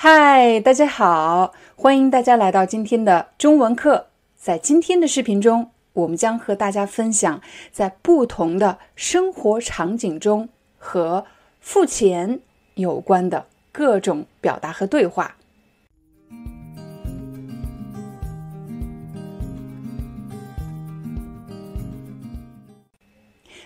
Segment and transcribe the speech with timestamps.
[0.00, 4.06] 嗨，大家好，欢迎大家来到今天的中文课。
[4.36, 10.48] 在今天的视频中，我们将和大家分享在不同的生活场景中
[10.78, 11.26] 和
[11.58, 12.38] 付钱
[12.74, 15.34] 有关的各种表达和对话。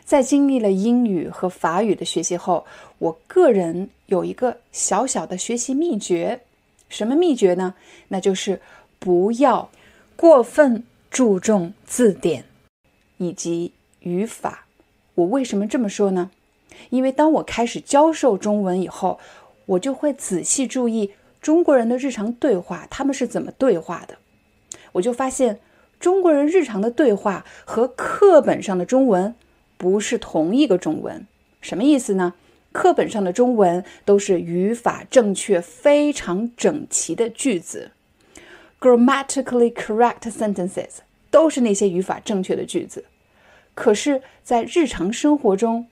[0.02, 2.66] 在经历了英语和法语的学习后，
[3.02, 6.42] 我个人有一个小小的学习秘诀。
[6.88, 7.74] 什么秘诀呢？
[8.08, 8.60] 那就是
[9.00, 9.70] 不要
[10.14, 12.44] 过分注重字典
[13.16, 14.66] 以及语法。
[15.16, 16.30] 我为什么这么说呢？
[16.90, 19.18] 因为当我开始教授中文以后，
[19.66, 24.18] 我就会仔细注意中国人的日常对话，他们是怎么对话的。
[24.92, 25.58] 我就发现，
[25.98, 29.34] 中国人日常的对话和课本上的中文。
[29.76, 31.26] 不是同一个中文，
[31.60, 32.34] 什么意思呢？
[32.72, 37.92] 课本上的中文都是语法正确、非常整齐的句子
[38.80, 40.98] ，grammatically correct sentences，
[41.30, 43.04] 都是那些语法正确的句子。
[43.74, 45.86] 可是，在日常生活中，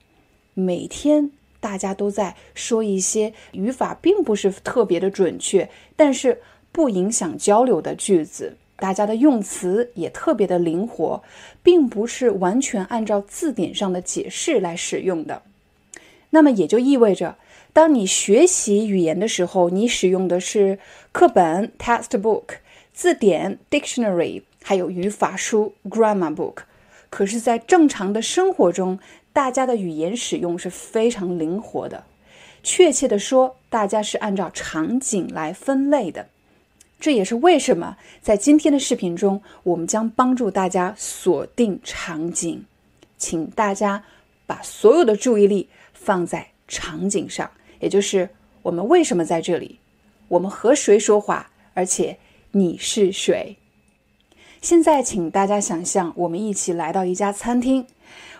[0.53, 8.57] 每天大家都在说一些语法并不是特别的准确，但是不影响交流的句子。
[8.77, 11.21] 大家的用词也特别的灵活，
[11.61, 15.43] 并不是完全按照字典上的解释来使用的。
[16.31, 17.37] 那么也就意味着，
[17.71, 20.79] 当你学习语言的时候，你使用的是
[21.11, 22.43] 课本 （textbook）、
[22.93, 26.63] 字典 （dictionary） 还有语法书 （grammar book）。
[27.09, 28.99] 可是，在正常的生活中，
[29.33, 32.05] 大家的语言使用是非常灵活的。
[32.63, 36.27] 确切的说，大家是按照场景来分类的。
[36.99, 42.63] 这也是为什么在今天的视频中，我们将帮助大家锁定场景，
[43.17, 44.03] 请大家
[44.45, 45.67] 把所有的注意力
[46.03, 48.29] 放在场景上，也就是
[48.63, 49.79] 我们为什么在这里，
[50.29, 52.17] 我们和谁说话，而且
[52.51, 53.57] 你是谁。
[54.61, 57.85] 现在，请大家想象，我们一起来到一家餐厅，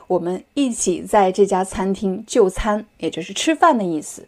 [0.07, 4.27] 我们一起在这家餐厅就餐，也就是吃饭的意思。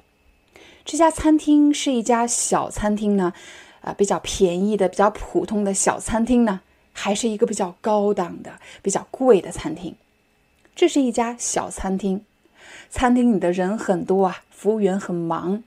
[0.85, 3.33] 这家餐厅是一家小餐厅呢。
[3.81, 6.61] 啊，比较便宜的、比较普通的小餐厅呢，
[6.93, 9.93] 还是一个比较高档的、比较贵的餐厅。
[10.73, 12.23] 这是一家小餐厅，
[12.93, 15.63] 餐厅里的人很多啊，服务员很忙，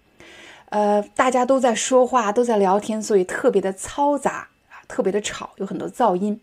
[0.68, 6.40] 呃，大家都在说话，都在聊天，所以特别的嘈杂啊，特别的吵，有很多噪音。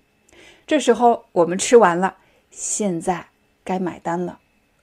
[0.67, 2.17] 这时候我们吃完了，
[2.51, 3.27] 现在
[3.63, 4.39] 该买单了。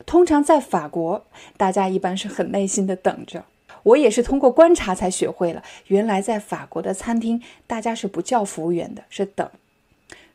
[0.06, 1.26] 通常在法国，
[1.58, 3.44] 大家一般是很耐心的等着。
[3.82, 9.50] 我也是通过观察才学会了，原来在法国的餐厅，大家是不叫服务员的，是等，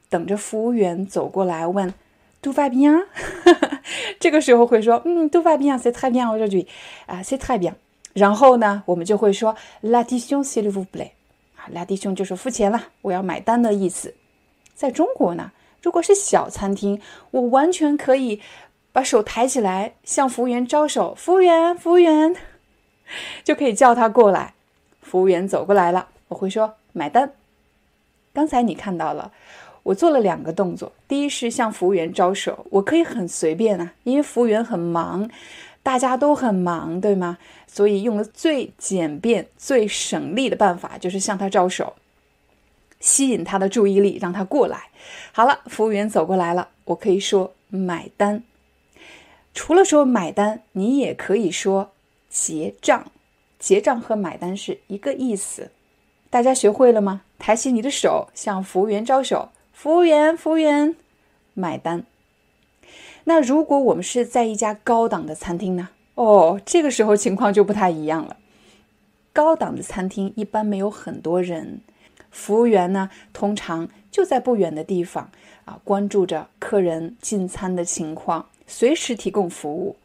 [0.09, 1.91] 等着服务员走过来问
[2.45, 3.05] ，tout va bien？
[4.19, 6.67] 这个时候会说，嗯，tout va bien，c'est très bien aujourd'hui，
[7.07, 7.73] 啊，c'est très bien。
[8.13, 11.11] 然后呢，我们就会说，l'addition s'il vous plaît，
[11.55, 14.13] 啊，l'addition 就是付钱了，我要买单的意思。
[14.75, 15.51] 在中国呢，
[15.81, 17.01] 如果是小餐厅，
[17.31, 18.39] 我完全可以
[18.91, 22.35] 把手抬起来向服务员招手，服务员，服务员。
[23.43, 24.53] 就可以叫他过来。
[25.01, 27.31] 服务员走过来了，我会说买单。
[28.33, 29.31] 刚才你看到了，
[29.85, 30.91] 我做了两个动作。
[31.07, 35.29] 第一是向服务员招手，我可以很随便啊，因为服务员很忙，
[35.83, 37.37] 大家都很忙，对吗？
[37.67, 41.93] 所以用了最简便、最省力的办法，就是向他招手，
[42.99, 44.89] 吸引他的注意力，让他过来。
[45.31, 48.43] 好了，服务员走过来了，我可以说买单。
[49.53, 51.91] 除了说买单，你也可以说。
[52.27, 53.11] 结账，
[53.59, 55.71] 结账和买单是一个意思，
[56.29, 57.21] 大家学会了吗？
[57.39, 60.95] 抬起你的手，向服务员招手，服务员，服务员，
[61.53, 62.05] 买单。
[63.25, 65.89] 那如果我们是在一家高档的餐厅呢？
[66.15, 68.37] 哦，这个时候情况就不太一样了。
[69.33, 71.81] 高档的餐厅一般没有很多人，
[72.31, 75.29] 服务员呢通常就在不远的地方
[75.65, 79.97] 啊，关注着客人进餐的情况，随时提供服务。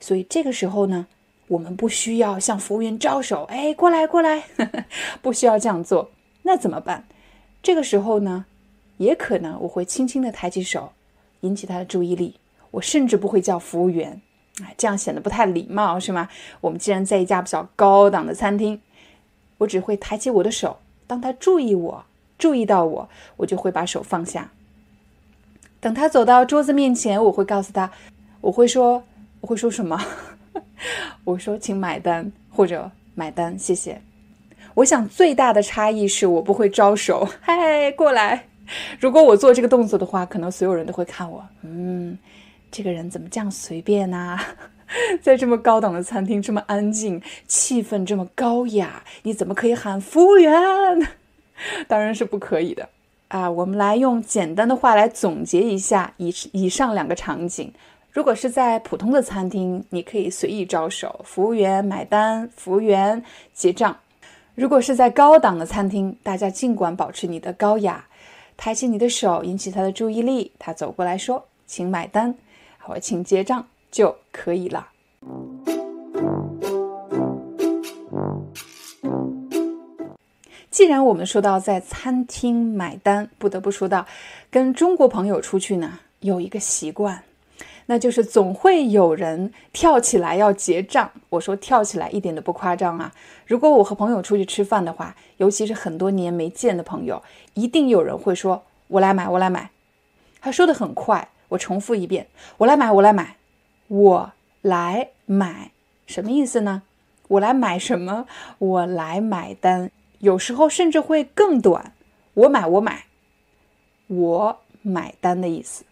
[0.00, 1.06] 所以这个时候呢。
[1.48, 4.44] 我们不需要向服务员招手，哎，过来过来，
[5.20, 6.12] 不需要这样做。
[6.44, 7.08] 那怎么办？
[7.60, 8.46] 这个时候呢，
[9.00, 10.92] 也可能我会轻轻的抬起手，
[11.40, 12.34] 引起他的注意力。
[12.70, 14.20] 我甚至不会叫服务员
[14.62, 16.28] 哎，这样显得不太礼貌，是吗？
[16.60, 18.78] 我们既然在一家比较高档的餐厅，
[19.56, 22.04] 我只会抬起我的手，当他注意我，
[22.38, 23.08] 注意到我，
[23.38, 24.50] 我就会把手放下。
[25.80, 27.90] 等他走到桌子面前，我会告诉他，
[28.42, 29.02] 我会说，
[29.40, 29.98] 我会说什么？
[31.24, 34.02] 我说，请买单，或者买单，谢谢。
[34.74, 38.49] 我想最大的差异是我不会招手，嗨，过来。
[39.00, 42.18] 如果我做这个动作的话，可能所有人都会看我，嗯，
[42.70, 44.38] 这个人怎么这样随便呢？
[45.22, 50.52] 在这么高档的餐厅，这么安静，气氛这么高雅，你怎么可以喊服务员？
[51.86, 52.88] 当然是不可以的
[53.28, 53.50] 啊！
[53.50, 57.72] 我们来用简单的话来总结一下以以上两个场景。
[58.12, 63.22] 如果是在普通的餐厅，你可以随意招手，服务员买单，服务员
[63.54, 63.96] 结账。
[64.56, 68.06] 如果是在高档的餐厅，大家尽管保持你的高雅，
[68.62, 72.34] 抬起你的手引起他的注意力，他走过来说：“请买单，
[72.78, 74.86] 或请结账就可以了。”
[80.70, 84.06] 既然我们说到在餐厅买单，不得不说到
[84.50, 87.24] 跟中国朋友出去呢，有一个习惯。
[87.90, 91.10] 那就是总会有人跳起来要结账。
[91.28, 93.12] 我说跳起来一点都不夸张啊！
[93.48, 97.20] 如果我和朋友出去吃饭的话，尤其是很多年没见的朋友，
[97.54, 99.70] 一定有人会说：“我来买，我来买。”
[100.40, 102.28] 他说的很快，我重复一遍
[102.58, 103.34] ：“我来买，我来买，
[103.88, 104.32] 我
[104.62, 105.72] 来买。”
[106.06, 106.82] 什么意思呢？
[107.26, 108.28] 我来买什么？
[108.58, 109.90] 我来买单。
[110.20, 111.92] 有时候甚至会更短
[112.34, 113.06] ：“我买，我买，
[114.06, 115.82] 我买单”的意思。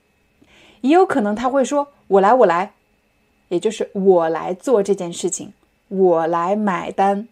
[0.83, 2.73] 也有可能他会说：“我来，我来，
[3.49, 5.53] 也就是我来做这件事情，
[5.89, 7.29] 我来买单。”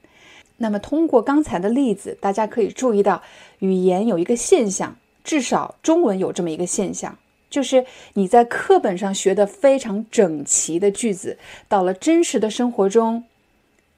[0.58, 3.22] 那么，通过刚才的例子，大家可以注意到，
[3.58, 7.18] 语言有一个现象，至少中文有这么一个现象，
[7.50, 7.84] 就是
[8.14, 11.38] 你在课本上学的非常整齐的句子，
[11.68, 13.24] 到了真实的生活中，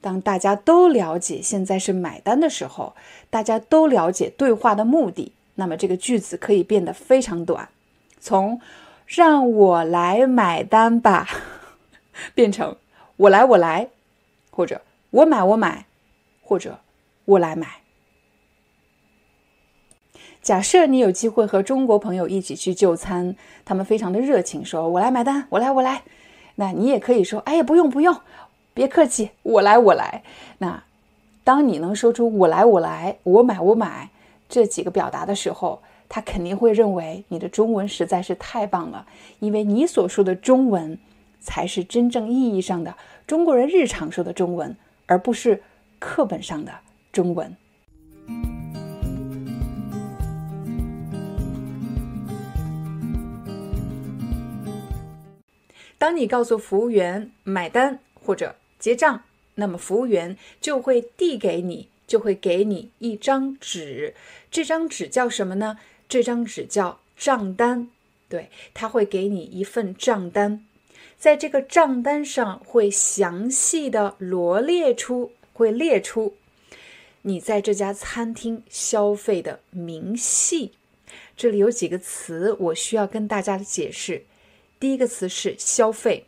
[0.01, 2.93] 当大家都了解现在是买单的时候，
[3.29, 7.69] 大家都了解对话的目的，那么这个句子可以变得非常短，
[8.19, 8.59] 从。
[9.09, 11.27] 让我来买单吧，
[12.35, 12.77] 变成
[13.17, 13.89] 我来我来，
[14.51, 15.87] 或者我买我买，
[16.43, 16.77] 或者
[17.25, 17.67] 我来买。
[20.43, 23.35] 假设你有机会和中国朋友一起去就餐，
[23.65, 26.03] 他们非常的热情，说我来买单，我来我来。
[26.57, 28.15] 那你也可以说，哎呀，不用不用，
[28.75, 30.21] 别客气，我来我来。
[30.59, 30.83] 那
[31.43, 34.11] 当你能说出我来我来，我买我买
[34.47, 35.81] 这几个表达的时候。
[36.09, 39.05] 他肯定会认为你的中文实在是太棒了，
[39.39, 40.97] 因为你所说的中文
[41.39, 42.95] 才是真正意义上的
[43.27, 44.75] 中国人日常说的中文，
[45.05, 45.61] 而不是
[45.99, 46.73] 课本上的
[47.13, 47.55] 中文。
[55.99, 59.21] 当你告诉服务员买单或者结账，
[59.55, 64.15] 那么服务员就会递给你，就会给你一张纸。
[64.49, 65.77] 这张纸叫什么呢？
[66.09, 67.87] 这张纸叫账单，
[68.27, 70.65] 对他会给你一份账单，
[71.19, 76.35] 在这个账单上会详细的罗列出，会列出
[77.21, 80.71] 你在这家餐厅消费的明细。
[81.37, 84.25] 这里有几个词我需要跟大家解释。
[84.79, 86.25] 第一个词是消费，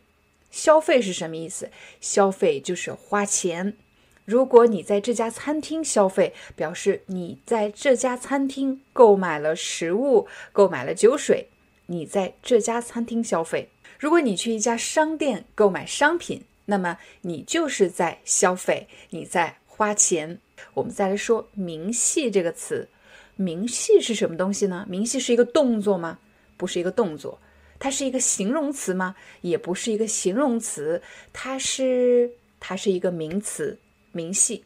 [0.50, 1.70] 消费是什么意思？
[2.00, 3.76] 消费就是花钱。
[4.24, 11.48] 如果你在这家餐厅消费，表示你在这家餐厅购买了食物、购买了酒水，
[11.86, 13.68] 你在这家餐厅消费。
[13.98, 20.38] 如果你去一家商店购买商品，那么你就是在消费，你在花钱。
[20.74, 22.88] 我们再来说“明细”这个词
[23.34, 26.20] ，“明细”是什么东西呢？“明细”是一个动作吗？
[26.56, 27.40] 不是一个动作，
[27.80, 29.16] 它是一个形容词吗？
[29.40, 31.02] 也不是一个形容词，
[31.32, 33.78] 它是它是一个名词。
[34.12, 34.64] 明细，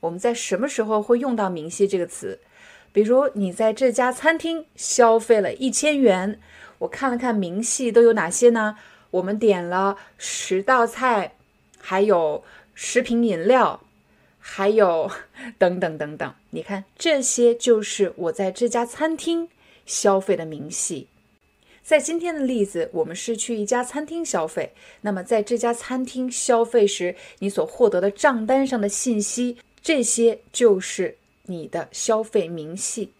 [0.00, 2.38] 我们在什么时候会用到“明细”这个词？
[2.92, 6.38] 比如你在这家餐厅消费了一千元，
[6.78, 8.76] 我看了看明细都有哪些呢？
[9.10, 11.34] 我们点了十道菜，
[11.80, 12.44] 还有
[12.74, 13.82] 十瓶饮料，
[14.38, 15.10] 还有
[15.58, 16.34] 等等等等。
[16.50, 19.48] 你看，这些就是我在这家餐厅
[19.86, 21.08] 消费的明细。
[21.82, 24.72] 在今天的例子，我们是去一家餐厅消费。
[25.00, 33.12] 那么，在这家餐厅消费时，你所获得的账单上的信息，这些就是你的消费明细。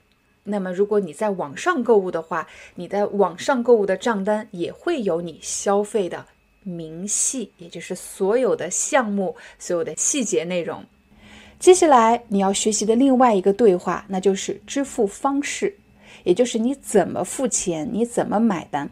[0.45, 6.25] 那么，如果你在网上购物的话，你在网上购物的账单也会有你消费的
[6.63, 10.85] 明细，也就是所有的项目、所有的细节内容。
[11.59, 15.77] 接下来你要学习的另外一个对话，那就是支付方式。
[16.25, 18.91] 也就是你怎么付钱，你怎么买单？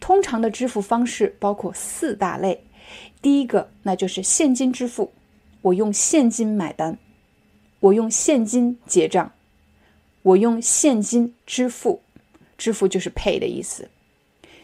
[0.00, 2.64] 通常的支付方式包括四大类。
[3.20, 5.12] 第一个，那就是现金支付，
[5.62, 6.98] 我用现金买单，
[7.80, 9.32] 我用现金结账，
[10.22, 12.00] 我用现金支付，
[12.56, 13.90] 支付就是 pay 的意思。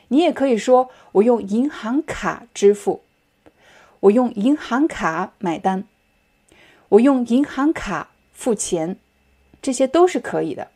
[0.09, 3.03] 你也可以说我用银行卡支付，
[4.01, 5.85] 我用银行卡买单，
[6.91, 8.97] 我用银行卡付钱，
[9.61, 10.69] 这些都是可以的。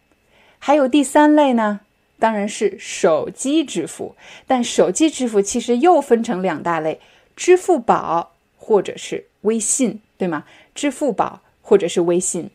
[0.59, 1.81] 还有第三类呢，
[2.19, 4.15] 当然是手机支付，
[4.47, 7.01] 但手机支付其实又分成两大类。
[7.37, 10.45] 支付宝或者是微信，对吗？
[10.75, 12.51] 支付宝或者是微信。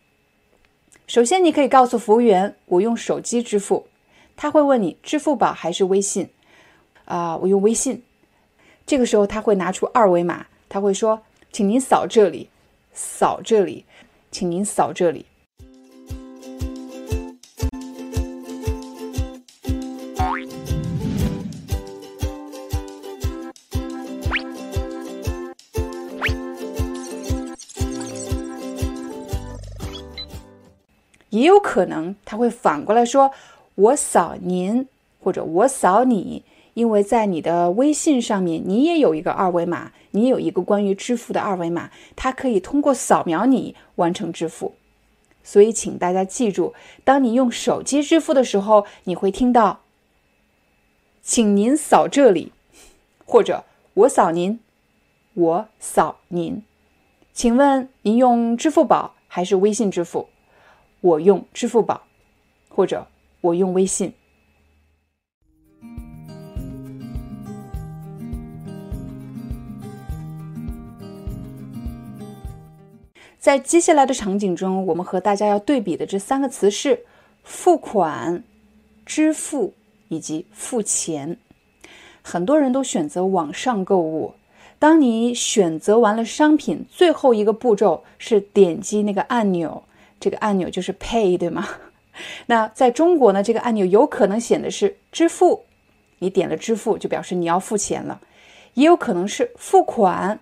[1.08, 3.88] 首先，你可以告诉服务员，我用手机支付。
[4.36, 6.30] 他会问你支付宝还是微信？
[7.06, 8.04] 啊，我用微信。
[8.86, 11.22] 这个时候他会拿出二维码，他会说
[11.54, 12.50] ：“请您扫这里，
[12.94, 13.86] 扫这里，
[14.32, 15.26] 请您扫这里。”
[31.34, 33.32] 也有可能他会反过来说
[33.74, 34.88] ：“我扫您，
[35.20, 36.44] 或者我扫你，
[36.76, 44.76] 因为在你的微信上面，你也有一个二维码，你有一个关于支付的二维码，它可以通过扫描你完成支付。
[45.44, 49.80] 所以，请大家记住，当你用手机支付的时候，你会听到
[51.24, 52.52] ‘请您扫这里’，
[53.26, 53.64] 或者
[53.96, 54.60] ‘我扫您，
[55.34, 56.62] 我扫您’。
[57.34, 60.30] 请问您用支付宝还是微信支付？”
[61.04, 62.02] 我用支付宝，
[62.70, 63.06] 或者
[63.42, 64.14] 我用微信。
[73.38, 77.06] 在接下来的场景中，我们和大家要对比的这三个词是
[77.44, 78.42] 付款、
[79.06, 79.74] 支付
[80.08, 81.38] 以及付钱。
[82.22, 84.36] 很多人都选择网上购物。
[84.80, 89.84] 当你选择完了商品，最后一个步骤是点击那个按钮。
[90.24, 91.68] 这个按钮就是 Pay，对吗？
[92.48, 95.66] 那在中国呢，这个按钮有可能显的是支付，
[96.20, 98.22] 你点了支付就表示你要付钱了，
[98.76, 100.40] 也有可能是付款，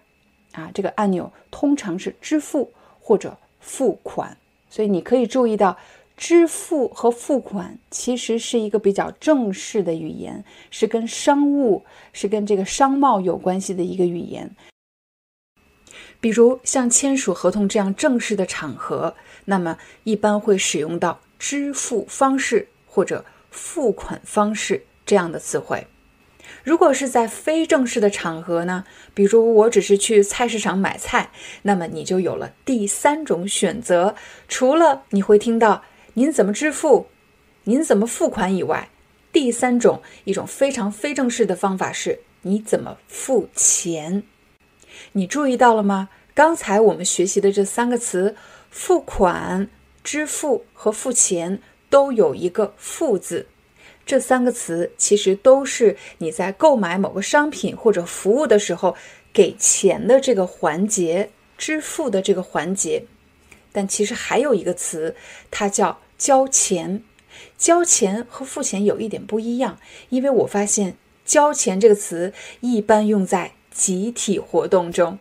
[0.51, 4.38] 啊，这个按钮通常是支付或者付款，
[4.69, 5.75] 所以你可以注意到，
[6.15, 11.83] 支付和付款其实是一个比较正式的语言，是跟商务、
[12.13, 14.55] 是跟这个商贸有关系的一个语言。
[16.19, 25.88] 比如像签署合同这样正式的场合，那么一般会使用到支付方式或者付款方式这样的词汇。
[26.63, 28.83] 如果是在非正式的场合呢，
[29.13, 31.31] 比如我只是去菜市场买菜，
[31.63, 34.15] 那么你就有了第三种选择。
[34.48, 35.83] 除了你会听到
[36.13, 37.07] 您怎么支付、
[37.63, 38.89] 您怎么付款以外，
[39.31, 44.24] 第三种一种非常非正式的方法是你怎么付钱。
[45.13, 46.10] 你注意到了吗？
[46.33, 48.36] 刚才我们学习的这三个词
[48.71, 49.69] “付款
[50.03, 51.61] ”“支付”和“付钱”
[51.91, 53.45] 都有一个“付”字。
[54.03, 58.95] 这三个词其实都是你在购买某个商品或者服务的时候
[59.31, 63.05] 给钱的这个环节、支付的这个环节。
[63.71, 65.15] 但其实还有一个词，
[65.51, 67.03] 它叫“交钱”。
[67.57, 69.77] 交钱和付钱有一点不一样，
[70.09, 73.51] 因为我发现“交钱”这个词一般用在。
[73.73, 75.17] 集体活动中，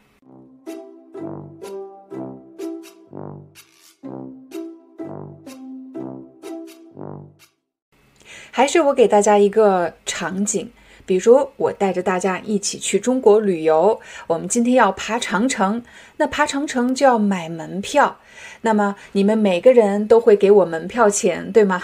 [8.51, 10.71] 还是我给大家一个场景，
[11.07, 15.83] 比如我带着大家一起去中国旅游，我们今天要爬长城，
[16.17, 18.19] 那爬长城就要买门票，
[18.63, 21.83] 那么你们每个人都会给我门票钱，对吗？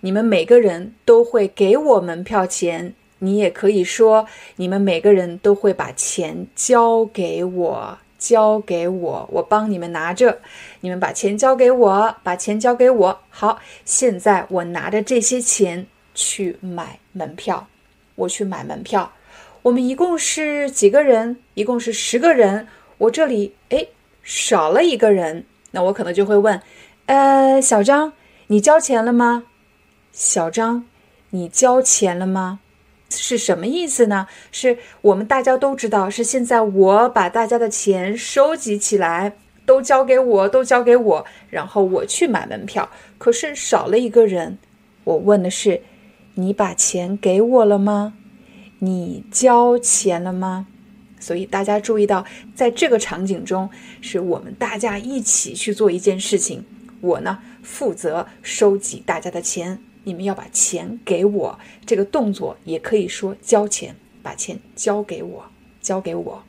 [0.00, 2.94] 你们每个人都会给我门票钱。
[3.20, 4.26] 你也可以说，
[4.56, 10.40] 你们每个人都会把钱交给我，交给我，我帮你们拿着。
[10.80, 13.20] 你们把钱交给我，把钱交给我。
[13.30, 17.68] 好，现在我拿着这些钱去买门票，
[18.14, 19.12] 我去买门票。
[19.62, 21.38] 我们一共是几个人？
[21.54, 22.66] 一共是十个人。
[22.98, 23.86] 我这里哎
[24.22, 26.60] 少了一个人，那我可能就会问，
[27.06, 28.12] 呃，小张，
[28.48, 29.44] 你交钱了吗？
[30.12, 30.84] 小张，
[31.30, 32.60] 你交钱了吗？
[33.10, 34.26] 是什么意思呢？
[34.50, 42.88] 是我们大家都知道，是现在我把大家的钱收集起来，都交给我，都交给我，然后我去买门票。
[43.18, 44.58] 可是少了一个人，
[45.04, 45.82] 我问的是：
[46.34, 48.14] 你把钱给我了吗？
[48.78, 50.66] 你交钱了吗？
[51.20, 53.70] 所以大家注意到在这个场景中
[54.00, 56.64] 是我们大家一起去做一件事情
[57.00, 61.58] 我呢负责收集大家的钱你们要把钱给我。
[61.86, 65.44] 这个动作也可以说交钱把钱交给我
[65.80, 66.42] 交给我。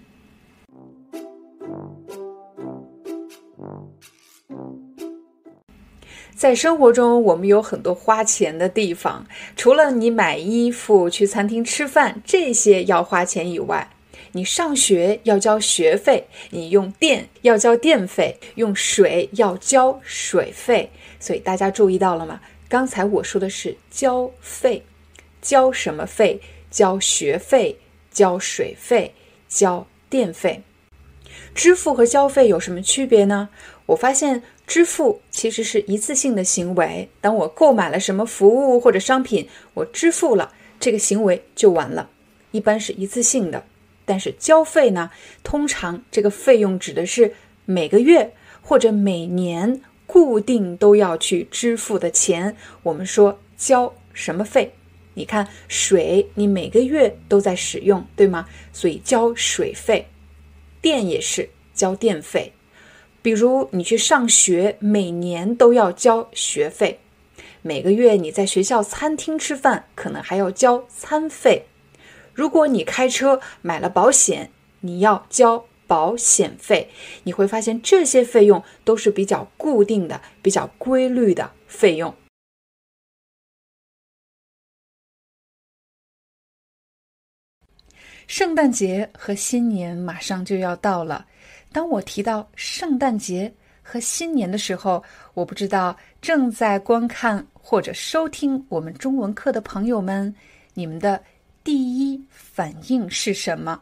[6.35, 9.25] 在生活中，我们有很多花钱的地方，
[9.55, 13.89] 除了你买衣服、去餐厅吃饭这些要花钱以外，
[14.33, 20.89] 你上学要交学费，你用电要交电费，用水要交水费。
[21.19, 22.41] 所以大家注意到了吗？
[22.67, 24.83] 刚才我说的是交费，
[25.41, 26.41] 交什么费？
[26.71, 27.77] 交学费、
[28.11, 29.13] 交水费、
[29.47, 30.63] 交电费。
[31.53, 33.49] 支付和交费有什么区别呢？
[33.85, 37.09] 我发现支付其实是一次性的行为。
[37.21, 42.09] 当我购买了什么服务或者商品，我支付了，这个行为就完了，
[42.51, 43.63] 一般是一次性的。
[44.05, 45.11] 但是交费呢，
[45.43, 47.33] 通常这个费用指的是
[47.65, 52.55] 每个月或者每年固定都要去支付的钱。
[52.83, 54.73] 我们说交什么费？
[55.13, 58.47] 你看水，你每个月都在使用，对吗？
[58.71, 60.07] 所以交水费。
[60.81, 62.51] 电也是交电费。
[63.23, 66.99] 比如你去上学，每年都要交学费；
[67.61, 71.65] 每个月你在学校餐厅吃饭，可能还要交餐费。
[72.33, 74.51] 如果你开车买了保险，
[74.81, 76.89] 你要交保险费。
[77.23, 82.13] 你会发现这些费用都是比较固定的、比较规律的费用。
[88.27, 91.27] 圣诞节和新年马上就要到了。
[91.73, 93.51] 当我提到圣诞节
[93.81, 95.03] 和新年的时候，
[95.33, 100.33] 我不知道正在观看或者收听我们中文课的朋友们，
[100.75, 101.21] 你们的
[101.63, 103.81] 第一反应是什么？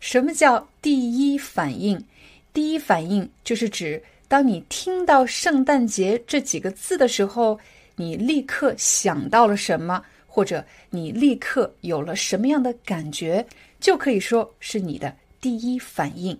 [0.00, 2.04] 什么叫第一反应？
[2.52, 7.58] 第一反应就是指当你听到“圣诞节”这几个字的时候，
[7.94, 13.46] 你立刻想到了什么，或者你立刻有了什么样的感觉，
[13.80, 16.36] 就可以说是你的第一反应。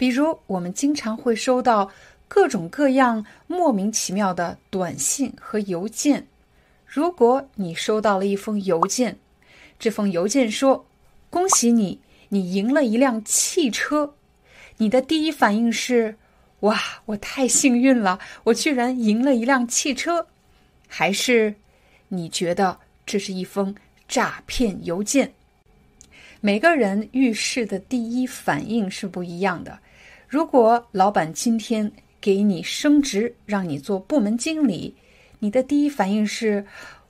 [0.00, 1.90] 比如，我们经常会收到
[2.26, 6.26] 各种各样莫名其妙的短信和邮件。
[6.86, 9.18] 如果你收到了一封邮件，
[9.78, 10.86] 这封邮件说
[11.28, 14.14] ：“恭喜你，你赢了一辆汽车。”
[14.78, 16.16] 你的第一反应是
[16.60, 20.26] ：“哇，我太幸运了，我居然赢了一辆汽车。”
[20.88, 21.54] 还是
[22.08, 23.74] 你觉得这是一封
[24.08, 25.34] 诈骗邮件？
[26.40, 29.78] 每个人遇事的第一反应是不一样的。
[30.30, 31.90] 如果老板今天
[32.20, 34.94] 给你升职，让你做部门经理，
[35.40, 36.64] 你的第一反应是：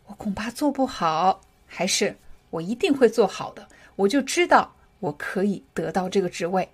[0.06, 2.16] 我恐怕做不好，还是
[2.48, 3.68] 我一定会做好的？
[3.96, 6.66] 我就知道我可以得到这个职位。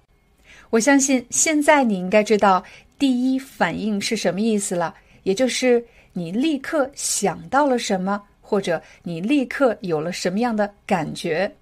[0.70, 2.62] 我相信现在你应该知道
[2.96, 11.52] 第一反应是什么意思了，也就是你立刻想到了什么，或者你立刻有了什么样的感觉。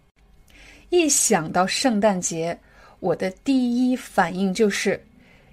[0.90, 2.58] 一想到圣诞节。
[3.04, 4.98] 我的第一反应就是，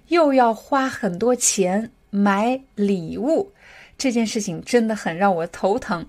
[0.08, 3.52] 又要花很多钱买礼物，
[3.98, 6.04] 这件事情真的很让我头疼。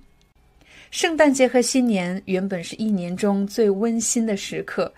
[0.90, 4.94] 圣诞节和新年原本是一年中最温馨的时刻，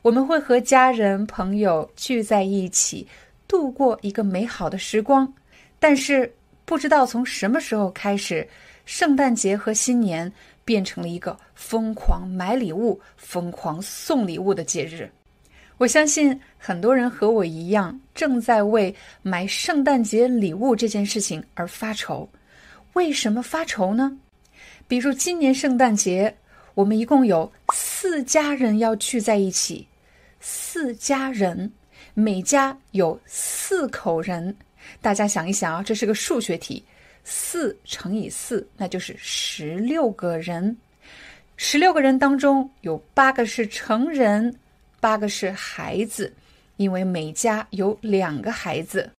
[0.00, 3.06] 我们会和家人朋友聚在一起，
[3.46, 5.30] 度过一个美好的时光。
[5.78, 6.32] 但是
[6.64, 8.48] 不知道从什么时候开始，
[8.86, 10.32] 圣诞节和新年
[10.64, 15.06] 变成了一个疯狂买礼物、疯狂送礼物的节日。
[15.80, 22.28] 我相信很多人和我一样，正在为买圣诞节礼物这件事情而发愁。
[22.92, 24.14] 为什么发愁呢？
[24.86, 26.36] 比如今年圣诞节，
[26.74, 29.86] 我们一共有四家人要聚在一起，
[30.38, 31.72] 四家人，
[32.12, 34.54] 每家有四口人。
[35.00, 36.84] 大家想一想啊，这是个数学题，
[37.24, 40.76] 四乘以四，那就是十六个人。
[41.56, 44.54] 十六个人当中有八个是成人。
[45.00, 46.32] 八个是孩子，
[46.76, 49.10] 因为每家有两个孩子，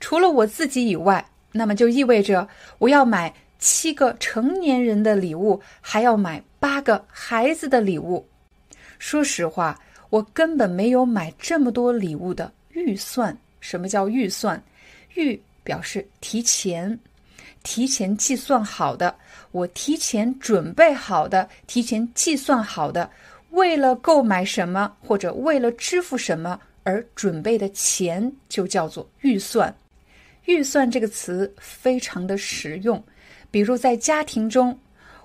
[0.00, 2.46] 除了我自己以外，那么就意味着
[2.78, 8.26] 我要买七个成年人的礼物，还要买八个孩子的礼物。
[8.98, 9.78] 说实话，
[10.10, 13.36] 我根本没有买这么多礼物的预算。
[13.60, 14.60] 什么叫预算？
[15.14, 16.98] 预表示提前，
[17.62, 19.14] 提前计算好的，
[19.52, 23.08] 我提前准备好的，提前计算好的。
[23.52, 29.74] 为了购买什么或者为了支付什么而准备的钱，就叫做预算。
[30.46, 33.02] 预算这个词非常的实用，
[33.50, 34.76] 比如在家庭中，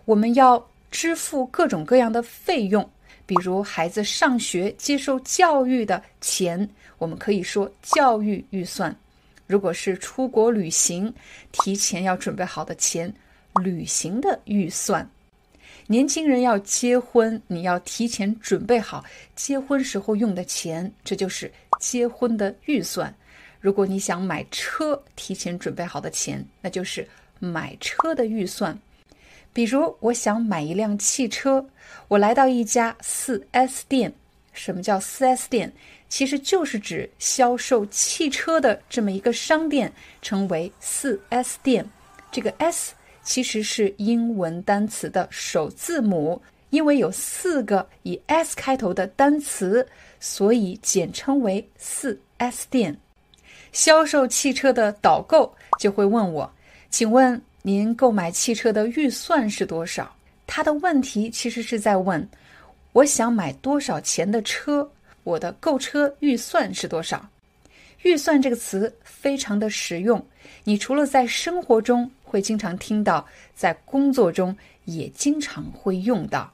[0.05, 2.87] 我们要支付各种各样的费用，
[3.25, 8.91] 比如孩子上学接受教育的钱，我们可以说教育预算；
[9.47, 11.11] 如果是出国旅行，
[11.51, 13.11] 提前要准备好的钱，
[13.63, 15.09] 旅行的预算。
[15.89, 19.03] 年轻人要结婚，你要提前准备好
[19.35, 23.13] 结婚时候用的钱，这就是结婚的预算。
[23.61, 27.07] 如果你想买车，提前准备好的钱，那就是
[27.39, 28.77] 买车的预算。
[29.53, 31.65] 比如，我想买一辆汽车，
[32.09, 34.13] 我来到一家 4S 店。
[34.51, 35.71] 什么叫 4S 店？
[36.09, 41.89] 其实就是指销售汽车的这么一个商店，称为 4S 店。
[42.31, 42.93] 这个 S
[43.27, 49.85] 其实是英文单词的首字母，因为有四个以 S 开头的单词，
[50.17, 52.97] 所以简称为 4S 店。
[53.73, 56.49] 销售汽车的导购就会问我
[56.89, 60.09] ：“请问您购买汽车的预算是多少？”
[60.47, 62.25] 他的问题其实是在问。
[62.93, 64.89] 我想买多少钱的车？
[65.25, 67.27] 我的购车预算是多少？
[68.03, 70.25] 预算这个词非常的实用，
[70.63, 76.53] 你除了在生活中会经常听到，在工作中也经常会用到。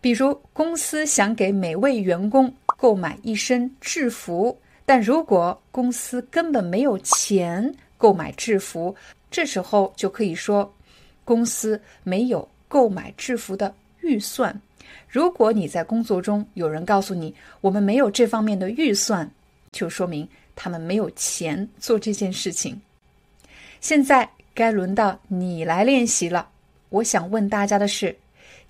[0.00, 8.94] 比如，公司想给每位员工购买一身制服，但如果公司根本没有钱购买制服，
[9.30, 10.72] 这时候就可以说，
[11.24, 14.58] 公司没有购买制服的预算。
[15.06, 19.30] 如果你在工作中有人告诉你我们没有这方面的预算，
[19.70, 22.80] 就说明他们没有钱做这件事情。
[23.80, 26.48] 现在该轮到你来练习了。
[26.88, 28.16] 我想问大家的是：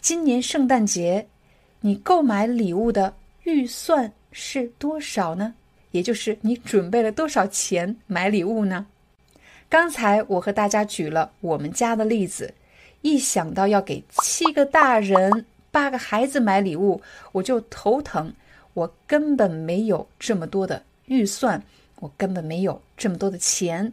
[0.01, 1.27] 今年圣诞节
[1.81, 3.15] 你购买礼物的
[3.45, 5.55] 预算是多少呢？
[5.91, 8.87] 也就是你准备了多少钱买礼物呢？
[9.69, 12.53] 刚才我和大家举了我们家的例子，
[13.03, 15.45] 一想到要给七个大人。
[15.73, 18.33] 八个孩子买礼物，我就头疼。
[18.75, 21.63] 我根本没有这么多的预算，
[22.01, 23.93] 我根本没有这么多的钱，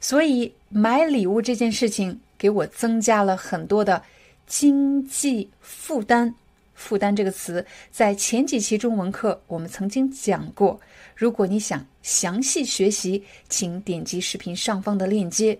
[0.00, 4.02] 所以买礼物这件事情给我增加了很多的
[4.46, 6.34] 经济负担。
[6.74, 10.80] 负担这个词在前几期中文课我们曾经讲过。
[11.14, 15.58] 如果你想详细学习，请点击视频上方的链接。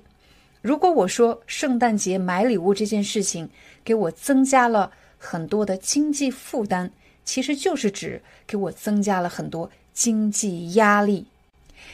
[0.62, 3.48] 如果我说圣诞节买礼物这件事情
[3.84, 4.92] 给我增加了。
[5.20, 6.88] 很多的经济负担，
[7.24, 11.26] 其实就是指给我增加了很多经济压力。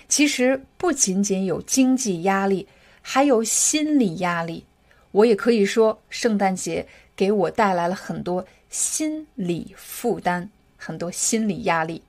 [0.08, 2.66] 其实不仅仅有经济压力，
[3.02, 4.64] 还有心理压力。
[5.12, 12.02] 我也可以说，圣诞节给我带来了很多心理负担，很多心理压力。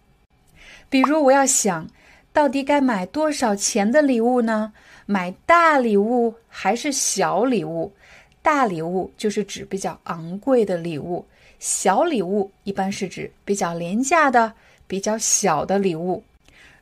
[0.89, 1.87] 比如，我要想
[2.33, 4.73] 到底该买多少钱的礼物呢？
[5.05, 7.93] 买大礼物还是小礼物？
[8.41, 11.25] 大礼物就是指比较昂贵的礼物，
[11.59, 14.53] 小礼物一般是指比较廉价的、
[14.87, 16.23] 比较小的礼物。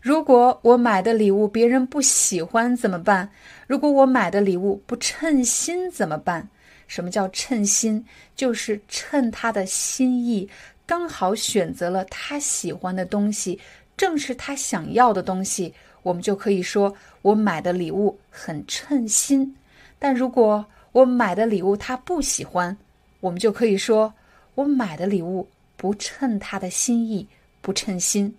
[0.04, 3.30] 如果我买的礼物别人不喜欢怎么办？
[3.68, 6.46] 如果我买的礼物不称心怎么办？
[6.88, 8.04] 什么叫称心？
[8.36, 10.50] 就是称他的心意，
[10.86, 13.58] 刚好选择了他喜欢的东西，
[13.96, 19.56] 正是他想要的东西，我们就可以说我买的礼物很称心。
[19.98, 22.76] 但如果我买的礼物他不喜欢，
[23.22, 24.14] 我们就可以说
[24.56, 27.26] 我买的礼物不称他的心意，
[27.62, 28.36] 不称心。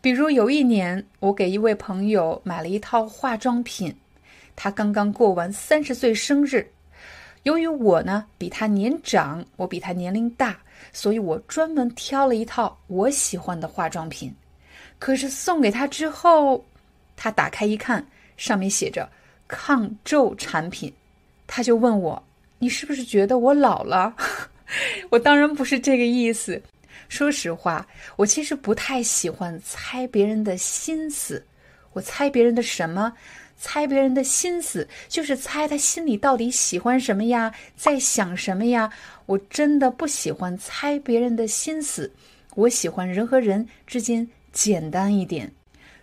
[0.00, 3.92] 比如有一年，我给一位朋友买了一套化妆品，
[4.54, 6.64] 他刚刚过完三十岁生日。
[7.42, 10.56] 由于我呢比他年长，我比他年龄大，
[10.92, 14.32] 所以我专门挑了一套我喜欢的化妆品。
[15.00, 16.64] 可是送给他之后，
[17.16, 18.04] 他打开一看，
[18.36, 19.08] 上面写着
[19.48, 20.92] 抗皱产品。
[21.46, 22.22] 他就问我
[22.58, 24.14] ：“你是不是觉得我老了？”
[25.10, 26.60] 我当然不是这个意思。
[27.08, 31.44] 说实话，我其实不太喜欢猜别人的心思。
[31.92, 33.12] 我猜别人的什么？
[33.60, 38.92] 猜别人的心思，就是猜他心里到底喜欢什么呀，在想什么呀。
[39.26, 42.12] 我真的不喜欢猜别人的心思。
[42.54, 45.52] 我喜欢人和人之间简单一点。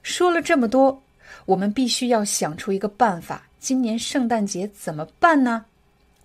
[0.03, 1.01] 说了这么多，
[1.45, 3.47] 我们必须要想出一个办法。
[3.59, 5.65] 今年圣诞节怎么办呢？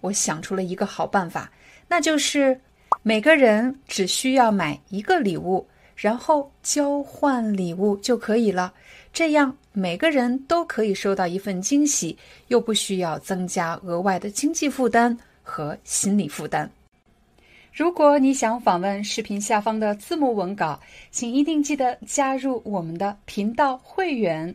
[0.00, 1.52] 我想出了一个好办法，
[1.86, 2.60] 那就是
[3.02, 8.74] 每个人只需要买一个礼物，然后交换礼物就可以了。
[9.10, 16.70] 这样每个人都可以收到一份惊喜，又不需要增加额外的经济负担和心理负担。
[17.72, 20.78] 如果你想访问视频下方的字幕文稿，
[21.10, 24.54] 请一定记得加入我们的频道会员。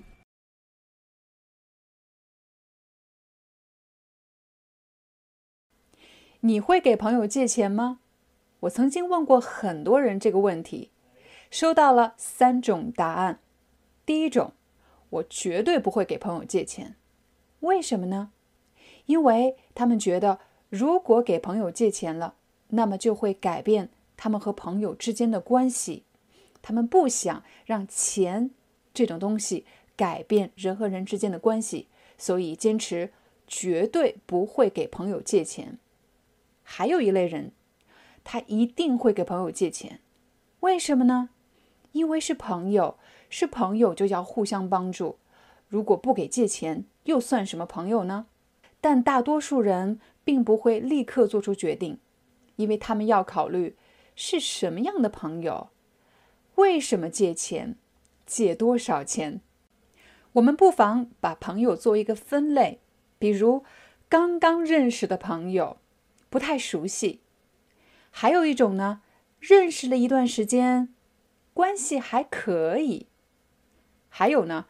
[6.41, 8.01] 你会给朋友借钱吗？
[8.65, 10.89] 我曾经问过很多人这个问题，
[11.51, 13.39] 收到了三种答案。
[14.05, 14.53] 第一种，
[15.09, 16.95] 我绝对不会给朋友借钱。
[17.61, 18.31] 为什么呢？
[19.05, 22.35] 因为他们觉得，如果给朋友借钱了，
[22.69, 26.03] 那么就会改变他们和朋友之间的关系。
[26.61, 28.49] 他们不想让钱
[28.93, 33.11] 这种东西改变人和人之间的关系，所以坚持
[33.47, 35.77] 绝对不会给朋友借钱。
[36.63, 37.51] 还有一类人，
[38.25, 40.01] 他一定会给朋友借钱，
[40.59, 41.29] 为什么呢？
[41.93, 42.97] 因为是朋友，
[43.29, 45.17] 是朋友就要互相帮助。
[45.69, 48.25] 如果不给借钱，又算什么朋友呢？
[48.81, 51.99] 但大多数人并不会立刻做出决定，
[52.57, 53.77] 因为他们要考虑
[54.15, 55.69] 是什么样的朋友，
[56.55, 57.75] 为什么借钱，
[58.25, 59.41] 借多少钱。
[60.33, 62.79] 我们不妨把朋友做一个分类，
[63.17, 63.63] 比如
[64.09, 65.77] 刚刚认识的朋友，
[66.29, 67.21] 不太熟悉；
[68.17, 69.01] 还有一种呢，
[69.41, 70.87] 认识了一段时间，
[71.53, 73.07] 关系还可以；
[74.07, 74.67] 还有呢。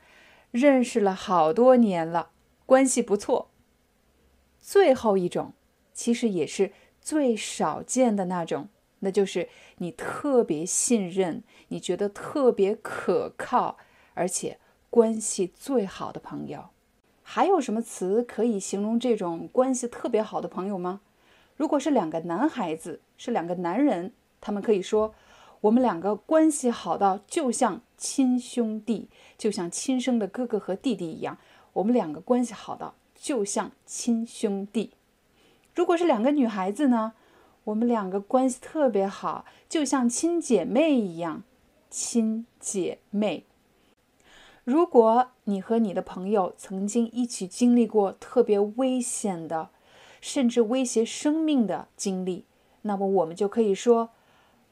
[0.49, 2.31] 认识了好多年了，
[2.65, 3.51] 关系不错。
[4.59, 5.53] 最后一种，
[5.93, 8.69] 其实也是最少见的那种，
[9.01, 13.77] 那就是你特别信任、你觉得特别可靠，
[14.15, 14.57] 而且
[14.89, 16.69] 关系最好的朋友。
[17.21, 21.01] 还有什么词可以形容这种关系特别好的朋友吗？
[21.55, 25.13] 如果是两个男孩子，是两个男人，他们可以说。
[25.61, 31.39] 我们两个关系好到就像亲兄弟，就像亲生的哥哥和弟弟一样。
[31.73, 34.91] 我们两个关系好到就像亲兄弟。
[35.73, 37.13] 如果是两个女孩子呢？
[37.63, 41.41] 我们两个关系特别好，就像亲姐妹一样，
[41.89, 43.45] 亲姐妹。
[44.63, 49.69] 如果你和你的朋友曾经一起经历过特别危险的，
[50.21, 52.45] 甚至威胁生命的经历，
[52.85, 54.09] 那么我们就可以说。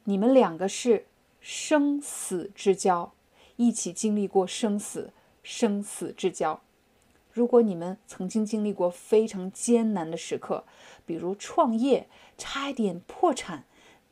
[0.06, 1.06] 你们两个是
[1.40, 3.14] 生死之交，
[3.56, 6.60] 一起经历过生死，生死之交。
[7.32, 10.66] 如果你们曾经经历过非常艰难的时刻，
[11.06, 13.64] 比如创业，差一点破产，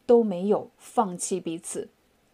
[0.05, 1.89] 都没有放弃彼此，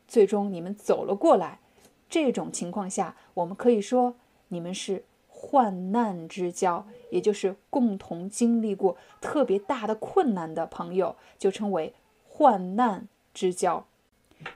[0.07, 1.59] 最终你们走了过来。
[2.07, 4.13] 这种情况下，我们可以说
[4.49, 5.03] 你们是
[5.39, 11.93] 患难之交，也就是共同经历过特别大的困难的朋友，就称为
[12.27, 13.07] 患难。
[13.33, 13.85] 之交，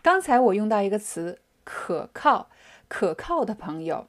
[0.01, 2.49] 刚才我用到一个词“可靠”，
[2.89, 4.07] 可靠的朋友。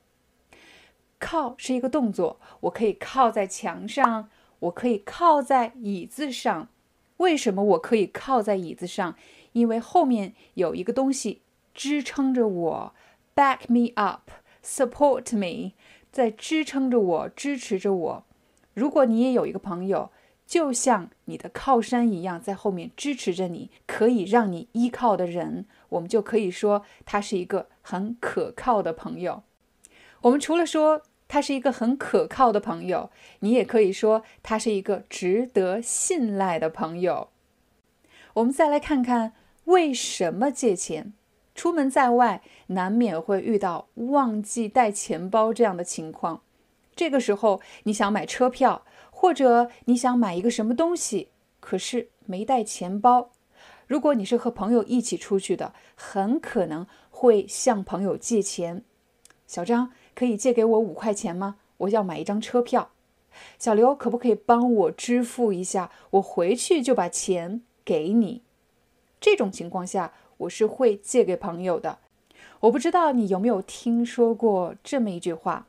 [1.18, 4.30] 靠是一个动作，我可以靠在墙上，
[4.60, 6.68] 我可以靠在椅子上。
[7.18, 9.14] 为什么我可以靠在椅子上？
[9.52, 11.42] 因为后面有一个东西
[11.74, 12.94] 支撑着我
[13.36, 15.72] ，back me up，support me，
[16.12, 18.24] 在支撑着我，支持着我。
[18.74, 20.10] 如果你也有一个朋友。
[20.44, 29.44] 就像你的靠山一样，在后面支持着你，可以让你依靠的人，我们就可以说他是一个很可靠的朋友。
[30.20, 37.30] 我们除了说他是一个很可靠的朋友，你也可以说他是一个值得信赖的朋友。
[38.34, 39.32] 我们再来看看
[39.64, 41.14] 为什么借钱。
[41.54, 46.42] 出门在外，难免会遇到忘记带钱包这样的情况。
[46.94, 48.82] 这个时候，你想买车票。
[49.14, 51.28] 或者你想买一个什么东西，
[51.60, 53.30] 可是没带钱包。
[53.86, 58.82] 如果你是和朋友一起出去的，很可能会向朋友借钱。
[59.46, 61.54] 小张，可以借给我五块钱吗？
[61.76, 62.90] 我要买一张车票。
[63.60, 65.92] 小刘，可不可以帮我支付一下？
[66.10, 68.42] 我回去就把钱给你。
[69.20, 70.12] 这种情况下，
[70.42, 71.98] 我是会借给朋友的。
[72.60, 75.66] 我不知道你有没有听说过这么一句话，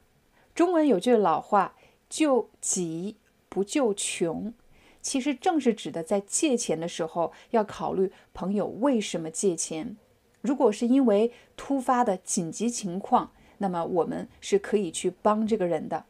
[0.54, 1.76] 中文有句老话：
[2.10, 3.18] 救急。
[3.50, 4.52] 不救穷，
[5.00, 9.96] 其实正是指的在借钱的时候要考虑朋友为什么借钱。
[10.42, 16.06] 如果是因为突发的紧急情况，那么我们是可以去帮这个人的。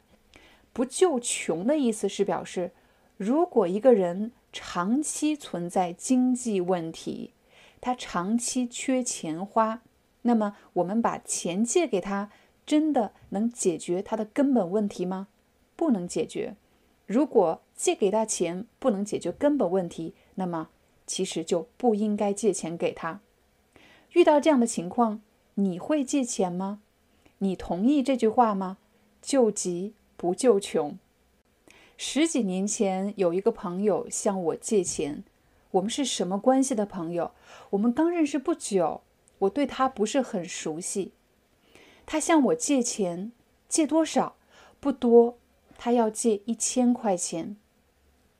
[0.71, 2.71] 不救穷的意思是表示，
[3.17, 7.31] 如果一个人长期存在经济问题，
[7.83, 9.81] 他长期缺钱花，
[10.21, 12.31] 那么我们把钱借给他，
[12.65, 15.27] 真的能解决他的根本问题吗？
[15.75, 16.55] 不能解决。
[17.05, 20.69] 如果借给他钱不能解决根本问题，那么
[21.05, 23.19] 其实就不应该借钱给他。
[24.13, 25.21] 遇到这样的情况，
[25.55, 26.79] 你会借钱吗？
[27.39, 28.77] 你同意这句话吗？
[29.21, 30.97] 救急不救穷。
[31.97, 35.25] 十几年前有一个朋友向我借钱，
[35.73, 37.31] 我们是什么关系的朋友？
[37.71, 39.01] 我们刚认识不久，
[39.39, 41.13] 我对他不是很熟悉。
[42.05, 43.31] 他向我借钱，
[43.67, 44.35] 借多少？
[44.79, 45.37] 不多。
[45.75, 47.57] 他要借一千块钱，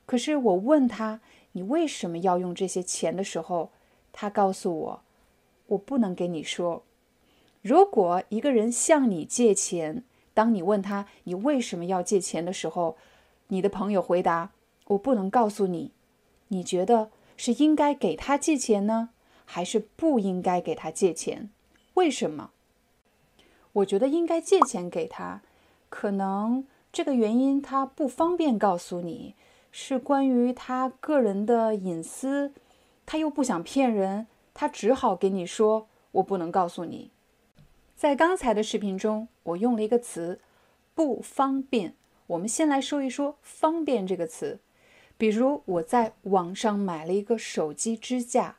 [0.06, 1.20] 可是我问他
[1.54, 3.72] ：“你为什么要用这些钱？”的时候，
[4.14, 5.02] 他告诉我
[5.68, 6.84] ：“我不能给你说。”
[7.62, 12.96] 如果一个人向你借钱，当你问他你为什么要借钱的时候，
[13.48, 14.52] 你的朋友回答
[14.90, 15.92] ：“我不能告诉你。”
[16.50, 19.10] 你觉得是应该给他借钱呢，
[19.46, 21.50] 还是不应该给他借钱？
[21.96, 22.52] 为什么？
[23.74, 25.42] 我觉得应该借钱给他，
[25.90, 29.36] 可能这个原因他不方便告诉你，
[29.72, 32.54] 是关于他个人的隐私，
[33.06, 37.10] 他又不想骗人，他只好给你说我不能告诉你。
[37.96, 40.40] 在刚才的视频中，我用了一个词
[40.94, 41.96] “不方便”。
[42.28, 44.60] 我们先来说一说“方便”这个词。
[45.24, 48.58] 比如我在网上买了一个手机支架，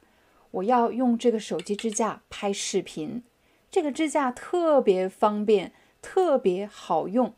[0.51, 3.23] 我要用这个手机支架拍视频。
[3.71, 7.35] 这个支架特别方便，特别好用。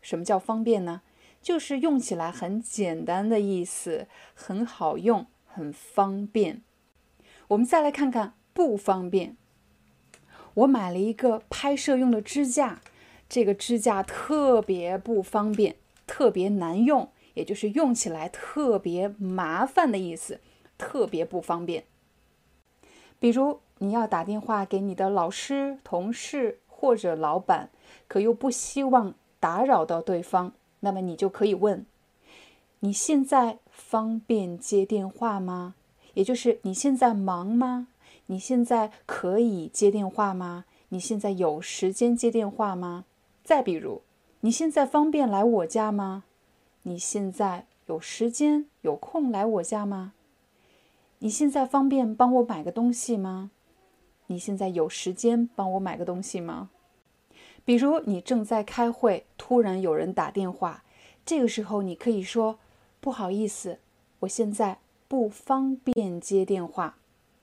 [0.00, 1.02] 什么叫方便呢？
[1.42, 6.62] 就是用起来很简单的意思，很好用，很方便。
[7.48, 9.36] 我们再来看看不方便。
[10.54, 12.80] 我买了一个拍摄用的支架，
[13.28, 15.74] 这个支架特别不方便，
[16.06, 17.10] 特别难用。
[17.34, 20.40] 也就是用起来特别麻烦的意思，
[20.76, 21.84] 特别不方便。
[23.18, 27.70] 比如你要打电话给你的老师、同事或者老板，
[28.08, 31.84] 可又不希望打扰到对方，那么你就可以问
[32.80, 35.74] ：“你现在方便接电话吗？”
[36.14, 37.88] 也就是你现在忙吗？
[38.26, 40.64] 你现在可以接电话吗？
[40.88, 43.04] 你现在有时间接电话吗？
[43.44, 44.02] 再比如，
[44.40, 46.24] 你现在方便来我家吗？
[46.82, 50.14] 你现在有时间有空来我家吗？
[51.18, 53.50] 你现在方便帮我买个东西吗？
[54.28, 56.70] 你现在有时间帮我买个东西吗？
[57.66, 60.82] 比如你正在开会，突然有人打电话，
[61.26, 62.58] 这个时候你可以说
[62.98, 63.80] ：“不好意思，
[64.20, 66.96] 我现在不方便接电话。”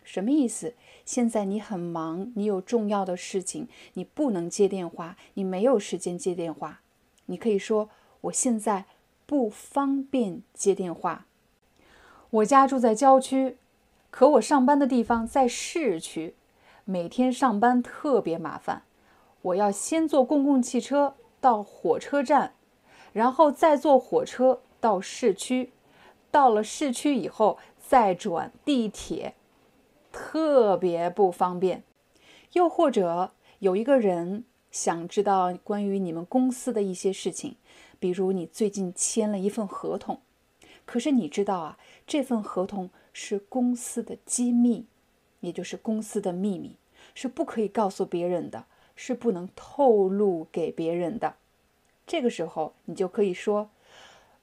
[0.04, 0.74] 什么意思？
[1.06, 6.82] 现在你很忙，你有重要的事情，你不能接电话，你没有时间接电话。
[7.28, 8.86] 你可以说：“我现在。”
[9.28, 11.28] 不方便接电话。
[12.30, 13.58] 我家住在郊区，
[14.10, 16.34] 可我上班的地方在市区，
[16.86, 18.84] 每天上班特别麻烦。
[19.42, 22.54] 我要先坐公共汽车到火车站，
[23.12, 25.72] 然后再坐火车到市区，
[26.32, 29.36] 到了市区以后再转地铁，
[30.12, 31.84] 特别不方便。
[32.54, 37.58] 又或者有一个人想知道关于你们公司的一些事情。
[38.00, 40.22] 比如你最近签了一份合同，
[40.86, 44.86] 可是你知道啊，这份合同是公司的机密，
[45.40, 46.76] 也就是公司的秘密，
[47.14, 51.36] 是不可以告诉别人的，是不能透露给别人的。
[52.06, 53.70] 这个时候你就可以说，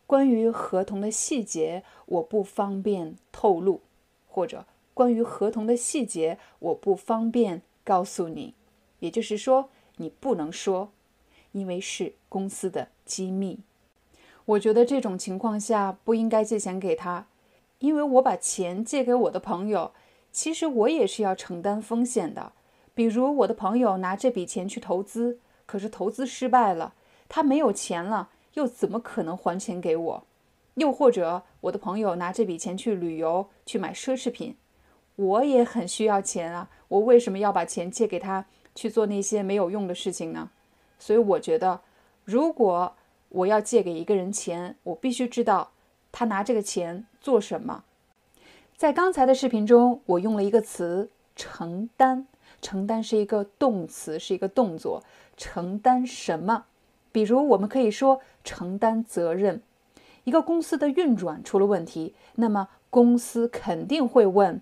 [0.07, 3.81] 关于合同的细节我不方便透露，
[4.29, 8.55] 或者关于合同的细节我不方便告诉你，
[8.99, 10.91] 也就是说你不能说。
[11.53, 13.61] 因为是公司的机密，
[14.45, 17.27] 我觉得这种情况下不应该借钱给他，
[17.79, 19.93] 因为我把钱借给我的朋友，
[20.33, 22.53] 其实我也是要承担风险的。
[22.95, 26.95] 比如我的朋友拿这笔钱去投资，可是投资失败了，
[27.29, 30.25] 他没有钱了，又怎么可能还钱给我？
[30.75, 34.57] 又或者我的朋友拿这笔钱去旅游，去买奢侈品，
[35.17, 40.51] 我也很需要钱啊，我为什么要把钱借给他去做那些没有用的事情呢？
[40.99, 41.81] 所以我觉得，
[42.25, 42.95] 如果
[43.29, 45.73] 我要借给一个人钱，我必须知道
[46.11, 47.85] 他拿这个钱做什么。
[48.77, 52.27] 在刚才的视频中，我用了一个词“承担”，
[52.63, 55.03] 承担是一个动词，是一个动作。
[55.37, 56.65] 承担什么？
[57.13, 59.63] 比如，我们可以说承担责任。
[60.25, 64.61] 一个公司的运转出了问题，那么公司肯定会问：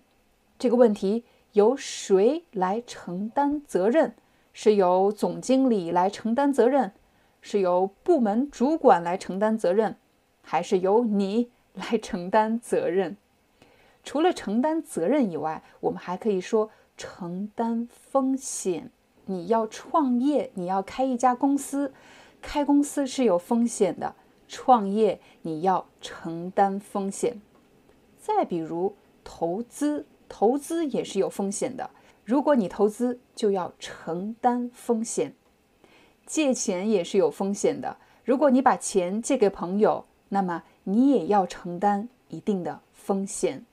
[0.58, 4.14] 这个问题由谁来承担责任？
[4.52, 6.92] 是由总经理来承担责任，
[7.42, 9.96] 是由部门主管来承担责任，
[10.40, 13.18] 还是由你 来承担责任？
[14.02, 18.90] 除了承担责任以外，我们还可以说承担风险。
[19.26, 21.92] 你要创业，你要开一家公司，
[22.40, 24.14] 开公司是有风险的。
[24.48, 27.40] 创业你要承担风险。
[28.18, 31.90] 再比如投资，投资也是有风险的。
[32.24, 35.30] 如果你投资，就要承担风险；
[36.26, 37.96] 借钱也是有风险的。
[38.24, 43.64] 如果你把钱借给朋友，那么你也要承担一定的风险。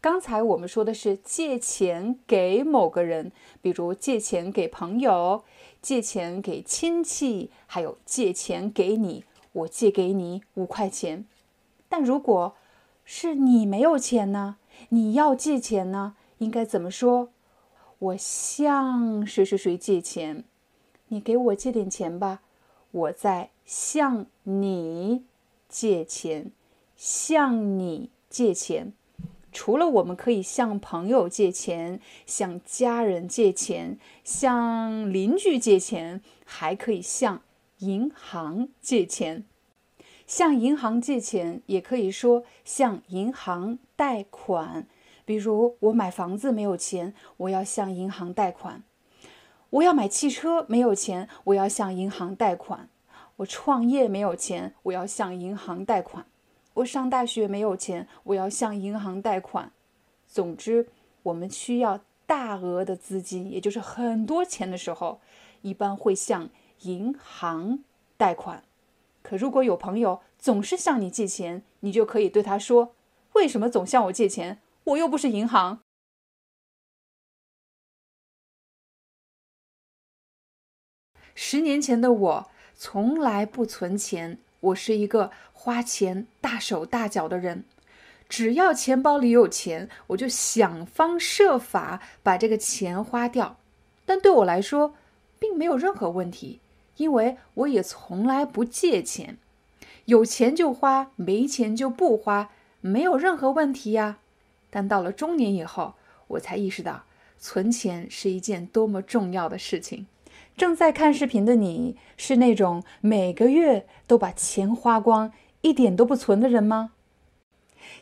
[0.00, 3.32] 刚才我们说的是借钱给某个人，
[3.62, 5.44] 比如借钱给朋友、
[5.80, 11.24] 借钱给亲戚，还有借钱给你，我借给你五块钱。
[11.88, 12.54] 但如果
[13.04, 14.56] 是你没有钱呢？
[14.90, 16.16] 你要借钱呢？
[16.38, 17.30] 应该怎么说？
[17.98, 20.44] 我向谁谁谁借钱，
[21.14, 22.40] 你给我借点钱吧。
[22.90, 25.22] 我在向你
[25.68, 26.50] 借钱，
[26.96, 28.92] 向你借钱。
[29.52, 37.42] 除了我们可以向朋友借钱、向家人借钱、向邻居借钱，还可以向
[37.78, 39.44] 银行借钱。
[40.26, 44.88] 向银行借钱，也可以说向银行贷款。
[45.24, 48.82] 比如，我买房子没有钱，我要向银行贷款；
[49.74, 52.86] 我要买汽车没有钱，我要向银行贷款；
[53.36, 56.26] 我创业没有钱，我要向银行贷款；
[56.74, 59.72] 我上大学没有钱，我要向银行贷款。
[60.28, 60.86] 总之，
[61.24, 65.20] 我们需要大额的资金，也就是很多钱的时候，
[65.62, 66.48] 一般会向
[66.82, 67.80] 银行
[68.16, 68.62] 贷款。
[69.22, 72.94] 可如果有朋友总是向你借钱，你就可以对他说
[73.34, 74.60] ：“为什么总向我借钱？
[74.84, 75.80] 我又不是银行。”
[81.34, 87.64] 十年前的我从来不存钱，我是一个花钱大手大脚的人。
[88.28, 93.56] 只要钱包里有钱，我就想方设法把这个钱花掉。
[94.06, 94.94] 但对我来说，
[95.38, 96.60] 并没有任何问题。
[96.96, 99.36] 因为我也从来不借钱，
[100.04, 104.18] 有钱就花，没钱就不花，没有任何问题呀。
[104.70, 105.94] 但到了中年以后，
[106.28, 107.04] 我才意识到
[107.40, 110.06] 存钱是一件多么重要的事情。
[110.56, 116.92] 正在看视频的你，是那种每个月都把钱花光、一点都不存的人吗？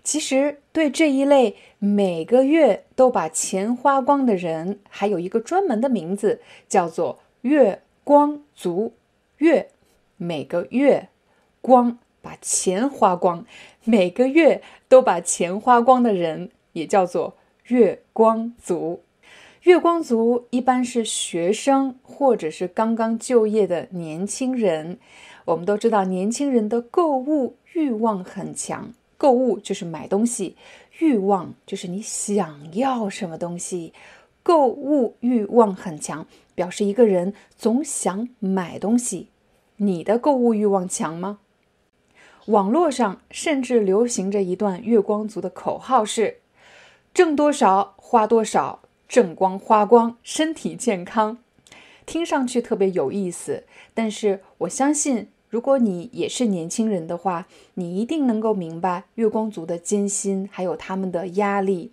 [0.03, 7.83] 其实，对这一类每个月都把钱花光的人，还有一个专门的名字，叫做月。
[8.05, 8.95] 光族
[9.39, 9.71] 月，
[10.17, 11.09] 每个月
[11.61, 13.47] 光把钱花光，
[13.85, 17.37] 每个月都把钱花光的人也叫做
[17.67, 19.05] 月光族。
[19.63, 24.99] 月光族一般是学生或者是刚刚就业的年轻人。
[25.45, 30.57] 我们都知道，年轻人的购物欲望很强，购物就是买东西，
[30.99, 33.93] 欲望就是你想要什么东西，
[34.43, 36.27] 购物欲望很强。
[36.57, 39.29] 表示一个人总想买东西，
[39.77, 41.39] 你的购物欲望强吗？
[42.47, 46.39] 网络上甚至流行着一段月光族的口号是：
[47.15, 48.82] 挣多少花多少，
[49.13, 51.37] 挣光花光，身体健康。
[52.07, 61.93] 听上去特别有意思，但是我相信，如果你也是年轻人的话，你一定能够明白月光族的艰辛，还有他们的压力。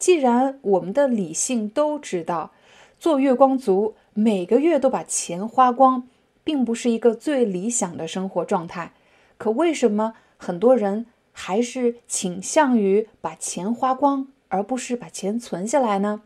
[0.00, 2.50] 既然我们的理性都知道。
[2.98, 6.08] 做月光族，每个月都把钱花光，
[6.42, 8.90] 并不是一个最理想的生活状态。
[9.36, 16.22] 可为什么很多人还是倾向于把钱花光，而不是把钱存下来呢？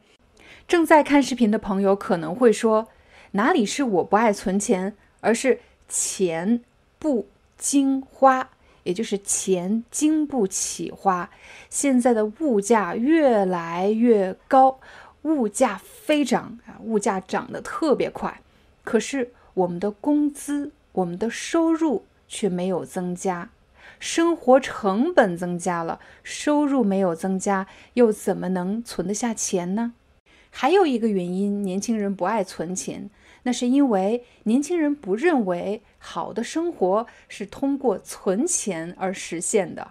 [0.67, 2.89] 正在看视频的朋友可能会说
[3.33, 6.61] ：“哪里是我不爱存钱，而是钱
[6.99, 8.51] 不经花，
[8.85, 11.31] 也就是钱经不起花。
[11.69, 14.79] 现在的物价越来越高。”
[15.23, 18.41] 物价飞涨啊，物价涨得特别快，
[18.83, 23.51] 可是我们的工资、我们的收入却没有增加，
[24.01, 29.93] 生活成本增加了，收入没有增加，又怎么能存得下钱呢？
[30.55, 33.11] 还有一个原因，年轻人不爱存钱，
[33.43, 39.89] 那是因为年轻人不认为好的生活是通过存钱而实现的。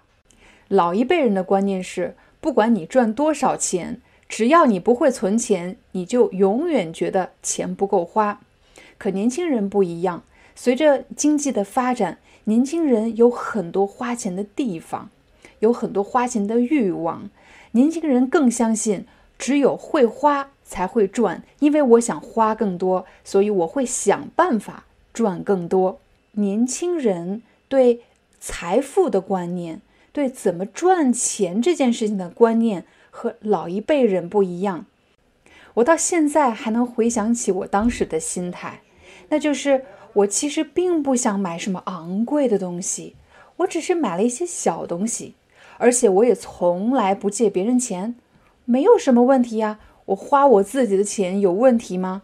[0.70, 4.00] 老一辈人的观念是，不管你赚多少钱。
[4.30, 8.40] 只要你不会存钱，你就永远觉得钱不够花。
[8.98, 10.24] 可年轻人不一样，
[10.56, 15.10] 随着经济的发展，年轻人有很多花钱的地方，
[15.60, 17.30] 有很多花钱的欲望。
[17.72, 19.06] 年轻人更相信，
[19.42, 26.00] 只有会花才会赚，因为我想花更多，所以我会想办法赚更多。
[26.34, 28.02] 年轻人对
[28.40, 29.82] 财富的观念，
[30.14, 32.86] 对怎么赚钱这件事情的观念。
[33.14, 34.86] 和老一辈人不一样，
[35.74, 38.84] 我到现在还能回想起我当时的心态，
[39.28, 39.84] 那就是
[40.14, 43.18] 我其实并不想买什么昂贵的东西，
[43.58, 45.36] 我只是买了一些小东西，
[45.78, 48.16] 而且我也从来不借别人钱，
[48.72, 52.22] 没有什么问题呀，我花我自己的钱有问题吗？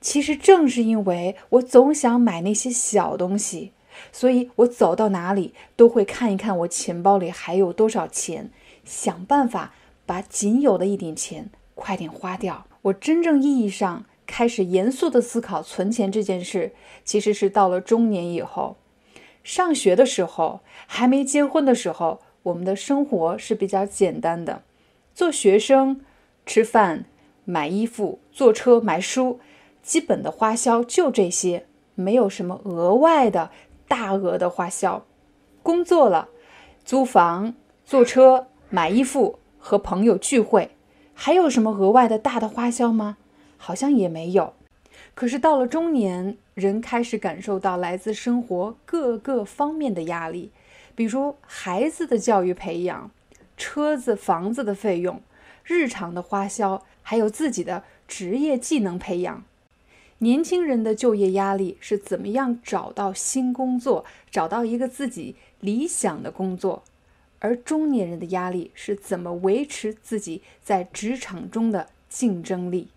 [0.00, 3.72] 其实正是因为我总想买那些小东西，
[4.12, 8.50] 所以我走到哪里都会看一看我钱包里还有多少钱，
[8.84, 9.72] 想办法。
[10.06, 12.66] 把仅有的一点钱快点花掉。
[12.82, 16.72] 我真正意义上开始严肃的思考存钱这件事，
[17.04, 18.76] 其实是到了中年以后。
[19.44, 24.62] 上学的时候，还没结婚的时候，我们的生活是比较简单的。
[25.14, 26.00] 做学生，
[26.46, 27.04] 吃饭、
[27.44, 29.40] 买衣服、坐车、买书，
[29.82, 33.50] 基本的花销就这些，没有什么额外的
[33.86, 35.04] 大额的花销。
[35.62, 36.28] 工作了，
[36.84, 37.54] 租房、
[37.84, 39.38] 坐车、买衣服。
[39.62, 40.70] 和朋友聚会，
[41.12, 43.18] 还有什么额外的大的花销吗？
[43.58, 44.54] 好像也没有。
[45.14, 50.50] 可是到了中年，人开始感受到来自生活各个方面的压力，
[50.94, 53.10] 比如孩子的教育培养、
[53.60, 55.20] 车子、房子的费用、
[55.62, 59.44] 日常的花销，还有自己的职业技能培养。
[60.18, 66.82] 年轻人的就业压力是怎么样找到新工作，找到一个自己理想的工作？
[67.40, 72.88] 而中年人的压力是怎么维持自己在职场中的竞争力？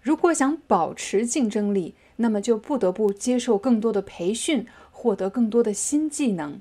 [0.00, 6.60] 如果想保持竞争力，那么就不得不接受更多的培训，获得更多的新技能。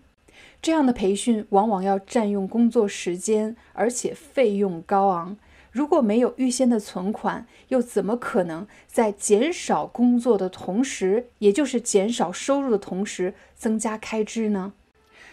[0.61, 5.37] 这样的培训往往要占用工作时间，而且费用高昂。
[5.71, 14.73] 如果没有预先的存款，又怎么可能在减少工作的同时，也就是减少收入的同时，增加开支呢？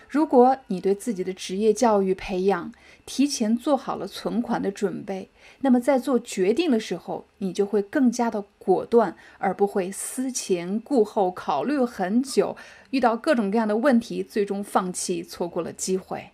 [0.07, 2.73] 如果你对自己的职业教育培养
[3.07, 5.31] 提前做好了存款的准备，
[5.65, 12.55] 那么在做决定的时候，你就会更加的果断，而不会思前顾后，考虑很久，
[12.91, 16.33] 遇到各种各样的问题，最终放弃，错过了机会。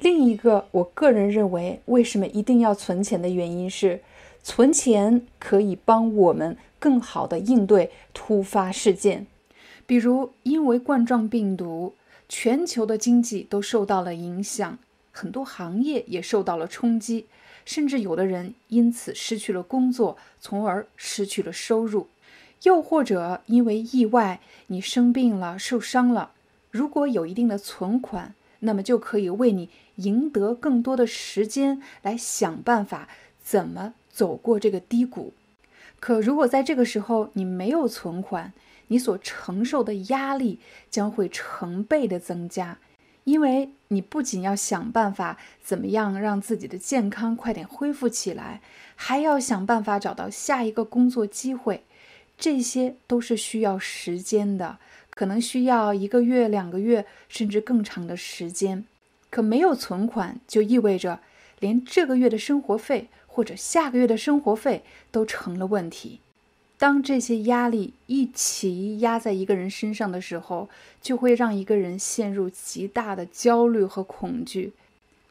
[0.00, 4.00] 另一个，我个人认为，为什么一定要存钱的原因是，
[4.44, 9.26] 存钱可以帮我们更好的应对突发事件，
[9.88, 11.94] 比如因为冠状病毒，
[12.28, 14.78] 全球的经济都受到了影响，
[15.10, 17.26] 很多行业也受到了冲击，
[17.68, 22.06] 甚至有的人因此失去了工作，从而失去了收入；
[22.62, 26.30] 又或者因为意外，你生病了、受伤了，
[26.70, 28.34] 如果有一定的存款。
[28.60, 33.06] 那么就可以为你赢得更多的时间来想办法
[33.40, 35.34] 怎么走过这个低谷。
[36.00, 38.54] 可如果在这个时候你没有存款，
[38.86, 40.58] 你所承受的压力
[40.90, 42.78] 将会成倍的增加，
[43.28, 48.62] 因为你不仅要想办法怎么样让自己的健康快点恢复起来，
[48.96, 51.84] 还要想办法找到下一个工作机会，
[52.38, 54.78] 这些都是需要时间的。
[55.10, 58.86] 可能需要一个月、两个月，甚至更长的时间。
[59.28, 61.20] 可没有存款，就意味着
[61.60, 66.20] 连这个月的生活费或者下个月的生活费都成了问题。
[66.78, 70.68] 当这些压力一起压在一个人身上的时候，
[71.02, 74.72] 就会让一个人陷入极大的焦虑和恐惧。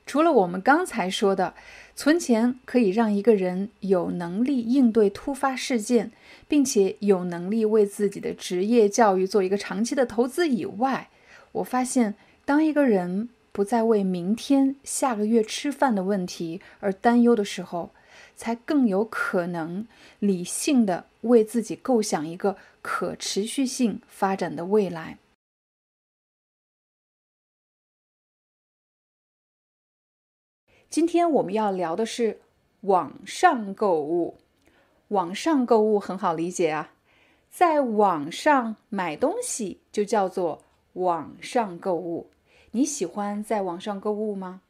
[0.06, 1.54] 除了我们刚才说的，
[1.96, 6.12] 存钱可以让一个人有能力应对突发事件，
[6.48, 11.10] 并且有能力为自己的职业教育做一个长期的投资以外，
[11.54, 17.92] 我发现，当一个人不再为明天、下个月吃饭的问题而担忧的时候，
[18.38, 19.86] 才更有可能
[20.20, 25.18] 理性的为自己构想一个可持续性发展的未来。
[30.90, 32.40] 今天我们要聊的是
[32.82, 34.38] 网上购物。
[35.10, 36.94] 网上购物很好理解啊，
[37.50, 40.64] 在网上买东西就叫做
[40.94, 42.30] 网上购物。
[42.72, 44.62] 你喜欢在网上购物吗？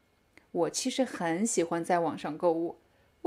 [0.52, 2.78] 我其实很喜欢在网上购物。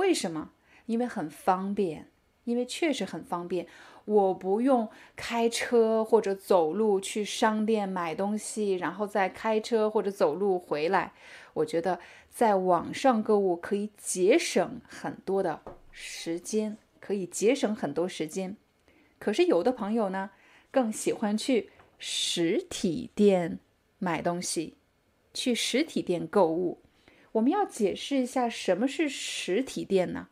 [0.01, 0.53] 为什么？
[0.87, 2.09] 因为很方便，
[2.45, 3.67] 因为确实很方便。
[4.07, 11.13] 我不用开车或者走路去商店买东西，然后再开车或者走路回来。
[11.53, 15.61] 我觉得在网上购物可以节省很多的
[15.93, 18.57] 时间，可以节省很多时间。
[19.19, 20.31] 可是有的朋友呢，
[20.71, 23.59] 更喜欢去实体店
[23.99, 24.79] 买东西，
[25.35, 26.81] 去实体店购物。
[27.33, 30.29] 我们要解释一下什么是实体店呢？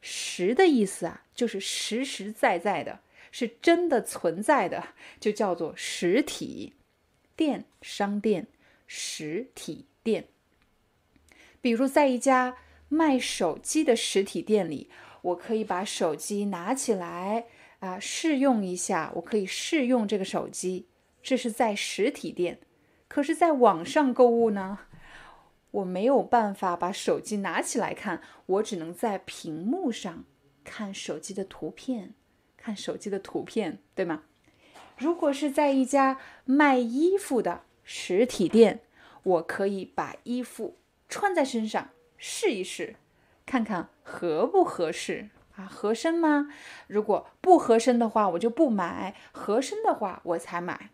[0.00, 3.00] 实的意思啊，就是实实在在的。
[3.36, 6.72] 是真的存在的，就叫做实体
[7.34, 8.46] 店、商店、
[8.86, 10.26] 实体店。
[11.60, 14.88] 比如在一家卖手机的实体店里，
[15.22, 17.46] 我可以把手机拿起来
[17.80, 19.10] 啊，试用一下。
[19.16, 20.86] 我可以试用这个手机，
[21.20, 22.60] 这是在实体店。
[23.08, 24.78] 可是，在网上购物呢，
[25.74, 30.24] 我没有办法把手机拿起来看，我只能在屏幕上
[30.62, 32.14] 看手机的图片。
[32.56, 34.22] 看手机的图片，对吗？
[34.96, 38.80] 如果是在一家卖衣服的实体店，
[39.22, 40.76] 我可以把衣服
[41.08, 42.94] 穿在身上试一试，
[43.44, 45.66] 看看合不合适啊？
[45.66, 46.48] 合身吗？
[46.86, 50.90] 如果不合身的话，我就不买；合身的话，我才买。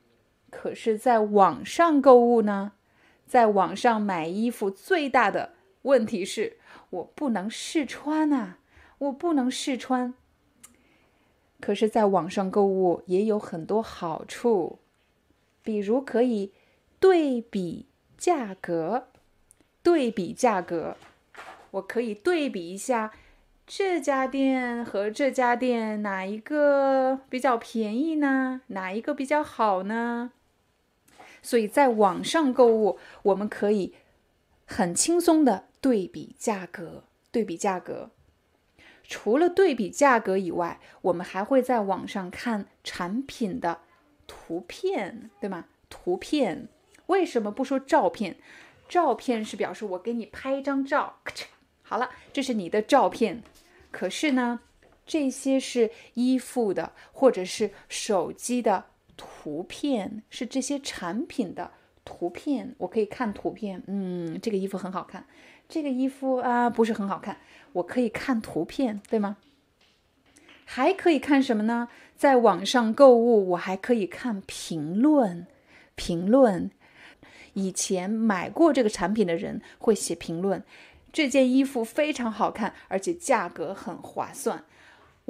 [0.50, 2.72] 可是，在网上购物呢？
[3.30, 5.52] 在网上买衣服最大的
[5.82, 6.56] 问题是
[6.90, 8.58] 我不能试穿啊！
[8.98, 10.12] 我不能试穿。
[11.60, 14.80] 可是，在网上购物也有很多好处，
[15.62, 16.52] 比如可以
[16.98, 17.86] 对比
[18.18, 19.06] 价格。
[19.80, 20.96] 对比价格，
[21.70, 23.12] 我可以对比一下
[23.64, 28.62] 这家店和这家店哪一个比较便宜呢？
[28.66, 30.32] 哪一个比较好呢？
[31.43, 33.95] 所以在网上购物，我们可以
[34.66, 38.11] 很轻松的对比价格，对比价格。
[39.05, 43.80] 除了对比价格以外，我们还会在网上看产品的
[44.26, 45.66] 图片，对吗？
[45.88, 46.68] 图片
[47.07, 48.36] 为什么不说照片？
[48.88, 51.45] 照片是表示我给你拍一张照，咔嚓
[51.82, 53.43] 好了，这是你的照片。
[53.91, 54.61] 可是呢，
[55.05, 58.84] 这些是衣服的或者是手机的
[59.20, 61.70] 图片，是这些产品的
[62.06, 62.74] 图片。
[62.78, 65.26] 我可以看图片，嗯，这个衣服很好看。
[65.68, 67.36] 这个衣服啊，不是很好看。
[67.74, 69.36] 我可以看图片，对吗？
[70.64, 71.88] 还可以看什么呢？
[72.16, 75.46] 在网上购物，我还可以看评论。
[75.94, 76.70] 评论，
[77.52, 80.64] 以前买过这个产品的人会写评论。
[81.12, 84.64] 这件衣服非常好看，而且价格很划算。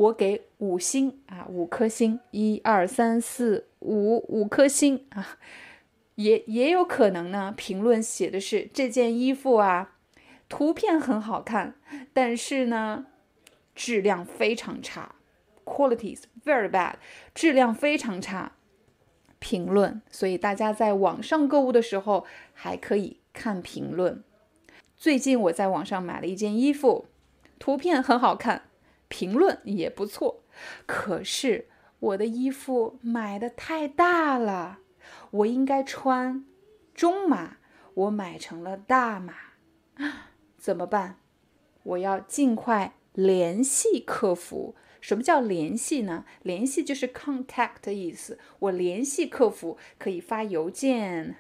[0.01, 5.39] 我给五星啊，五颗星，一二三四五，五颗星啊。
[6.15, 9.97] 也也有可能呢，评论写的是这件衣服啊。
[10.49, 11.75] 图片很好看，
[12.15, 13.09] 但是呢，
[13.75, 15.17] 质量非常差
[15.67, 16.95] ，qualities very bad，
[17.35, 18.53] 质量非常差。
[19.39, 22.25] 评论，所以大家在网上购物的时候
[22.55, 24.25] 还可以看评论。
[24.97, 27.05] 最近我在网上买了一件衣服，
[27.59, 28.63] 图片很好看，
[29.11, 30.45] 评论也不错，
[30.87, 34.79] 可是我的衣服买的太大了，
[35.33, 36.47] 我应该穿
[36.95, 37.59] 中码，
[37.93, 39.35] 我买成了大码。
[40.57, 41.19] 怎么办？
[41.83, 44.77] 我要尽快联系客服。
[45.01, 46.25] 什么叫联系呢？
[46.43, 48.39] 联系就是 contact 的意思。
[48.59, 51.37] 我联系客服，可以发邮件、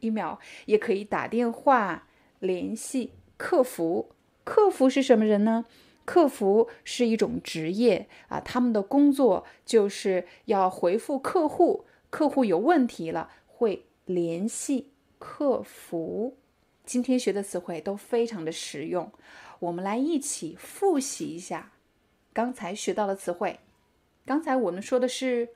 [0.00, 0.34] email，
[0.66, 2.08] 也可以打电话
[2.40, 4.10] 联系客服。
[4.42, 5.64] 客服是什么人呢？
[6.04, 16.36] 客服是一种职业啊，他们的工作就是要回复客户，客户有问题了会联系客服。
[16.84, 19.10] 今天学的词汇都非常的实用，
[19.58, 21.72] 我们来一起复习一下
[22.32, 23.60] 刚才学到的词汇。
[24.26, 25.48] 刚才我们说的是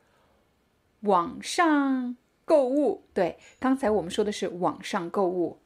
[1.00, 5.58] 网上购物，对，刚才我们说的是网上购物。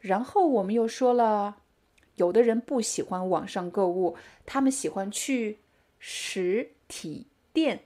[0.00, 1.58] 然后我们又说了，
[2.16, 5.58] 有的人不喜欢网上购物，他们喜欢去
[5.98, 7.84] 实体店。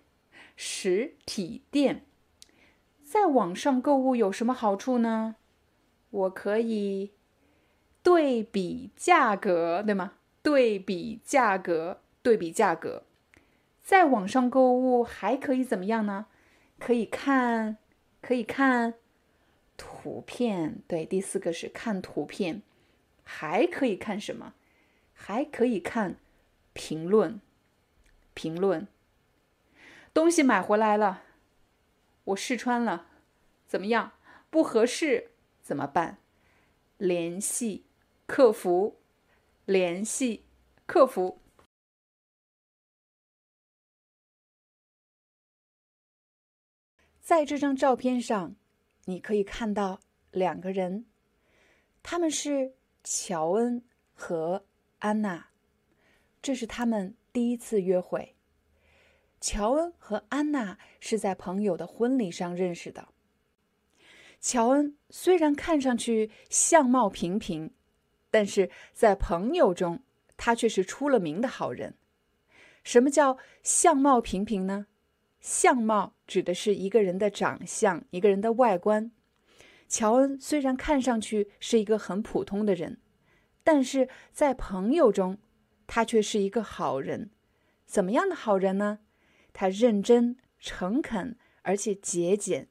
[0.56, 2.04] 实体店
[3.04, 5.36] 在网上购物有什么好处呢？
[6.10, 7.12] 我可以。
[8.00, 10.14] 对比价格，对吗？
[10.42, 13.02] 对比价格，对比价格，
[13.82, 16.26] 在网上购物还可以怎么样呢？
[16.78, 17.76] 可以看，
[18.22, 18.94] 可以看
[19.76, 20.80] 图片。
[20.86, 22.62] 对，第四个是看图片，
[23.30, 24.54] 还可以看什么？
[25.12, 26.16] 还可以看
[26.72, 27.40] 评论。
[28.32, 28.88] 评论，
[30.14, 31.24] 东西买回来了，
[32.24, 33.06] 我试穿了，
[33.66, 34.12] 怎么样？
[34.48, 36.18] 不合适怎么办？
[36.96, 37.84] 联系。
[38.26, 39.00] 客服
[39.64, 40.44] 联系
[40.84, 41.40] 客服，
[47.20, 48.54] 在这张照片上，
[49.06, 50.00] 你可以看到
[50.30, 51.06] 两个人，
[52.02, 52.74] 他们是
[53.10, 53.82] 乔恩
[54.12, 54.66] 和
[54.98, 55.48] 安娜，
[56.42, 58.36] 这是他们第一次约会。
[59.40, 63.08] 乔恩和安娜是在朋友的婚礼上认识的。
[64.42, 67.70] 乔恩虽然看上去相貌平平。
[68.30, 70.02] 但是在朋友中，
[70.36, 71.94] 他却是出了名的好人。
[72.84, 74.86] 什么叫相貌平平呢？
[75.40, 79.10] 相貌指的是一个人的长相，一个人的外观。
[79.88, 82.98] 乔恩虽然看上去是一个很普通的人，
[83.64, 85.38] 但是在朋友中，
[85.86, 87.30] 他却是一个好人。
[87.86, 88.98] 怎么样的好人呢？
[89.54, 92.68] 他认真、诚恳，而且节俭。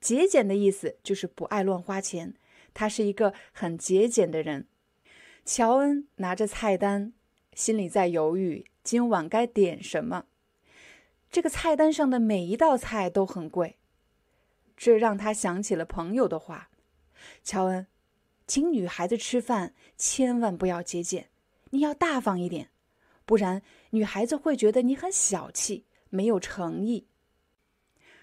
[0.00, 2.34] 节俭的意思就是不爱乱花钱。
[2.74, 4.68] 他是一个很节俭的人。
[5.44, 7.14] 乔恩拿着菜单，
[7.54, 10.26] 心里在犹豫今晚该点什么。
[11.30, 13.77] 这个菜单上的每一道菜都很贵，
[14.78, 16.70] 这让他想起了朋友的话
[17.42, 17.88] ：“乔恩，
[18.46, 21.28] 请女孩子吃饭千万不要节俭，
[21.70, 22.70] 你要大方一点，
[23.26, 23.60] 不然
[23.90, 27.08] 女孩子会觉得你很小气，没有诚意。”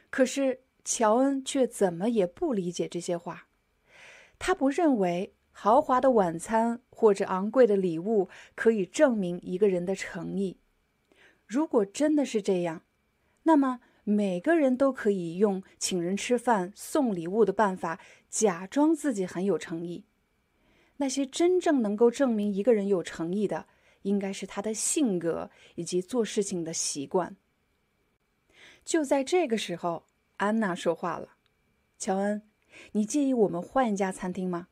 [0.10, 3.47] 可是乔恩却怎么也不理解这些话。
[4.39, 10.58] 他不认为豪华的晚餐或者昂贵的礼物可以证明一个人的诚意。
[11.45, 12.84] 如果真的是这样，
[13.43, 17.99] 那么每个人都可以用请人吃饭、送礼物的办法
[18.30, 20.06] 假装自己很有诚意。
[20.97, 23.68] 那些真正能够证明一个人有诚意的，
[24.03, 27.36] 应该是他的性格以及做事情的习惯。
[28.86, 30.06] 就在这个时候，
[30.38, 31.38] 安娜说话了
[31.97, 32.43] ：“乔恩，
[32.91, 34.68] 你介意我们换一家餐厅吗？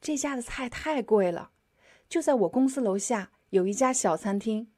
[0.00, 1.52] 这家的菜太贵了。
[2.08, 4.72] 就在我公司楼下有一家小餐厅，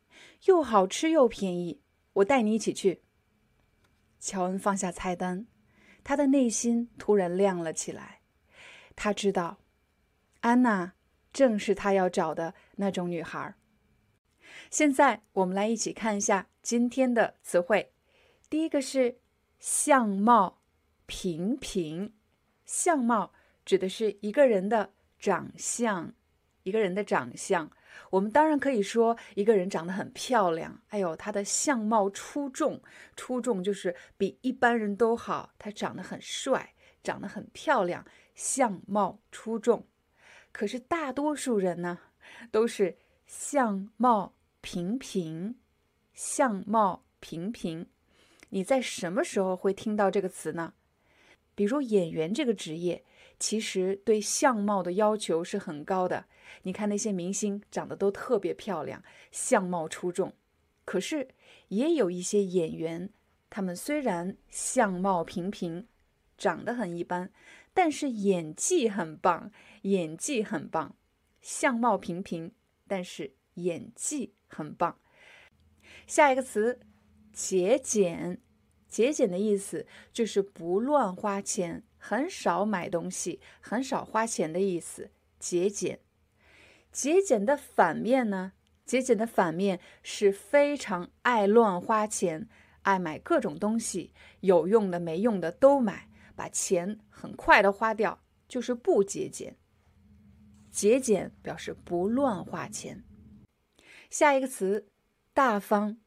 [0.44, 1.80] 又好吃又便宜，
[2.12, 3.00] 我带你一起去。”
[4.20, 5.46] 乔恩放下菜单，
[6.04, 8.20] 他的内心突然亮了起来。
[8.94, 9.58] 他知道。
[10.40, 10.94] 安娜
[11.34, 13.54] 正是他要找的那种女孩。
[14.70, 17.92] 现在我们来一起看一下今天的词汇。
[18.48, 19.18] 第一个是
[19.58, 20.62] 相貌
[21.04, 22.14] 平平，
[22.64, 23.32] 相貌
[23.66, 26.14] 指的是一个人的长相，
[26.62, 27.70] 一个人的长相。
[28.10, 32.80] 我们当然可以说一个人长得很漂亮，哎呦，他的相貌出众，
[33.16, 39.86] 出众就是比一般人都好，他长得很帅，长得很漂亮，相貌出众。
[40.52, 41.98] 可是大多数人呢，
[42.50, 45.56] 都是相貌平平，
[46.12, 47.86] 相貌平平。
[48.48, 50.74] 你在什么时候会听到这个词呢？
[51.54, 53.04] 比如演员这个职业，
[53.40, 56.26] 其实对相貌的要求是很高的。
[56.62, 60.32] 你看那些明星长得都特别漂亮，相貌出众。
[60.84, 61.26] 可是
[61.68, 63.10] 也有一些演员，
[63.48, 65.88] 他们虽然相貌平平。
[66.38, 67.30] 长得很一般，
[67.74, 70.96] 但是演技很棒，演技很棒。
[71.42, 72.52] 相貌平平，
[72.88, 74.98] 但是演技很棒。
[76.06, 76.80] 下一个词，
[77.30, 78.40] 节俭。
[78.88, 85.10] 节俭的意思就是不乱花钱，很少买东西，很少花钱的意思。
[85.38, 86.00] 节俭。
[86.90, 88.54] 节俭的反面呢？
[88.84, 92.48] 节俭的反面是非常爱乱花钱，
[92.82, 96.08] 爱买各种东西，有用的没用的都买。
[96.34, 99.56] 把钱很快的花掉，就是不节俭。
[100.70, 103.04] 节俭表示不乱花钱。
[104.08, 104.88] 下一个词，
[105.34, 105.98] 大方。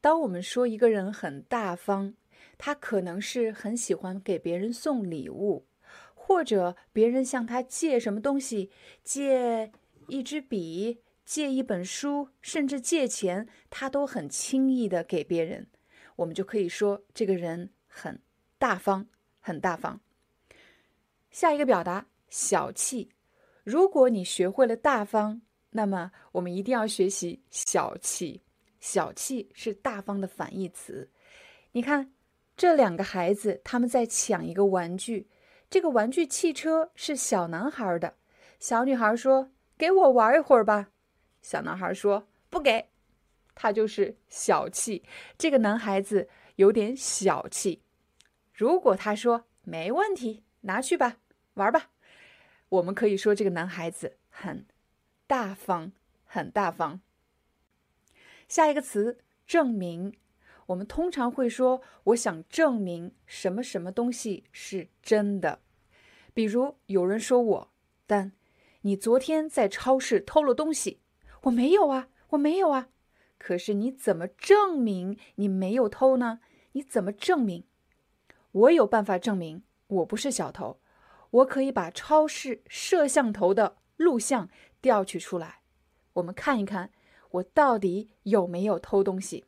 [0.00, 2.14] 当我们说一个人很大方，
[2.58, 5.66] 他可能是很喜欢给别人送礼物，
[6.14, 8.70] 或者别人向他借什么东西，
[9.02, 9.72] 借
[10.08, 15.68] 一支笔，借一本书，甚至借钱，他都很轻易的给别人。
[16.16, 18.20] 我们就可以说这个人很
[18.58, 19.06] 大方。
[19.38, 20.00] 很大方。
[21.30, 23.12] 下一个表达小气。
[23.62, 25.40] 如果你学会了大方，
[25.70, 28.42] 那么我们一定要学习小气。
[28.80, 31.12] 小气是大方的反义词。
[31.70, 32.12] 你看，
[32.56, 35.28] 这两个孩子他们在抢一个玩具。
[35.68, 38.14] 这个玩具汽车是小男孩的。
[38.58, 40.90] 小女孩说：“给我玩一会儿吧。”
[41.42, 42.88] 小男孩说：“不给。”
[43.54, 45.04] 他就是小气。
[45.36, 47.82] 这个男孩子有点小气。
[48.52, 51.18] 如果他说没问题，拿去吧，
[51.54, 51.90] 玩吧，
[52.68, 54.66] 我们可以说这个男孩子很
[55.26, 55.92] 大方，
[56.24, 57.00] 很大方。
[58.48, 60.14] 下一个词证明，
[60.66, 65.60] 我们通常会说我想证明什么什么东西是真的。
[66.34, 67.70] 比如有人说我，
[68.06, 68.32] 但
[68.82, 71.00] 你昨天在超市偷了东西，
[71.42, 72.88] 我没有啊，我没有啊。
[73.38, 76.40] 可是你怎么证明你没有偷呢？
[76.72, 77.64] 你怎么证明？
[78.52, 80.78] 我有办法证明我不是小偷，
[81.30, 84.50] 我可以把超市摄像头的录像
[84.82, 85.60] 调取出来，
[86.12, 86.90] 我们看一看
[87.30, 89.45] 我到底有没有偷东西。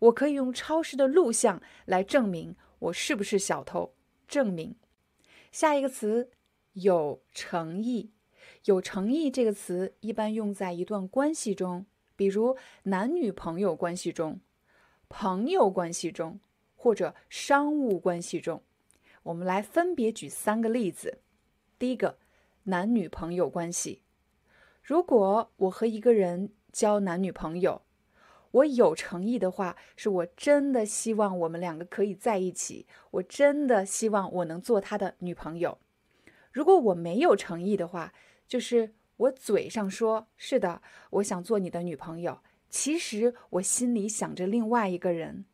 [0.00, 3.94] 我可以用超市的录像来证明我是不是小偷。
[4.28, 4.76] 证明。
[5.50, 6.30] 下一个词
[6.74, 8.12] 有诚意，
[8.64, 11.86] 有诚意这个词一般用在一段关系中，
[12.16, 14.40] 比如男女朋友关系中、
[15.08, 16.40] 朋友关系中。
[16.82, 18.62] 或者商务关系中，
[19.24, 21.20] 我们来分别举三个例子。
[21.78, 22.18] 第一个，
[22.62, 24.00] 男女朋友关系。
[24.82, 27.82] 如果我和一个人交男女朋友，
[28.52, 35.78] 我有诚意的话，是我真的希望我们两个可以在一起，我真的希望我能做他的女朋友。
[36.52, 38.12] 如果我没有诚意的话，
[38.48, 45.44] 就是我嘴上说是的，我想做你的女朋友，其实我心里想着另外一个人。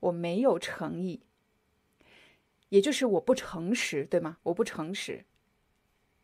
[0.00, 1.22] 我没有诚意，
[2.68, 4.36] 也就是我不诚实，对吗？
[4.44, 5.24] 我不诚实。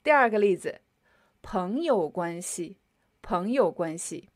[0.05, 0.83] 第二个例子，
[1.41, 2.77] 朋友关系，
[3.23, 4.29] 朋友关系。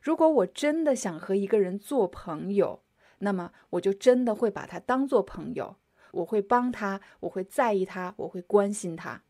[0.00, 2.82] 如果我真的想和一个人做朋友，
[3.18, 5.76] 那么我就真的会把他当做朋友，
[6.12, 9.22] 我会帮他，我会在意他，我会关心他。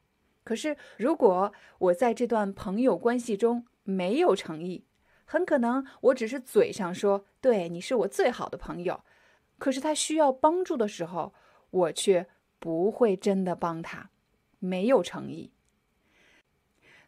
[0.45, 4.85] 可是，如果我在这段朋友关系中没有诚意，
[5.25, 9.03] 很可能我只是嘴上说“对你是我最好的朋友”。
[9.59, 11.35] 可是他需要帮助的时候，
[11.71, 12.27] 我却
[12.59, 14.11] 不会真的帮他，
[14.59, 15.53] 没有诚意。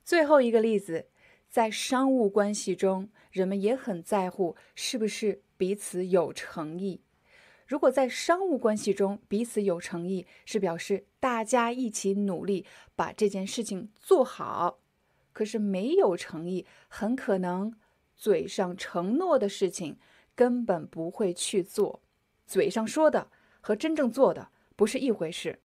[0.04, 1.08] 最后一个例子，
[1.52, 7.02] 在商务关系中，人们也很在乎是不是彼此有诚意。
[7.66, 12.64] 如果在商务关系中彼此有诚意，是表示大家一起努力
[12.96, 14.78] 把这件事情做好。
[15.34, 17.74] 可是没有诚意，很可能
[18.16, 19.98] 嘴上承诺的事情
[20.34, 22.00] 根本不会去做，
[22.46, 23.30] 嘴上说的
[23.60, 25.60] 和真正做的不是一回事。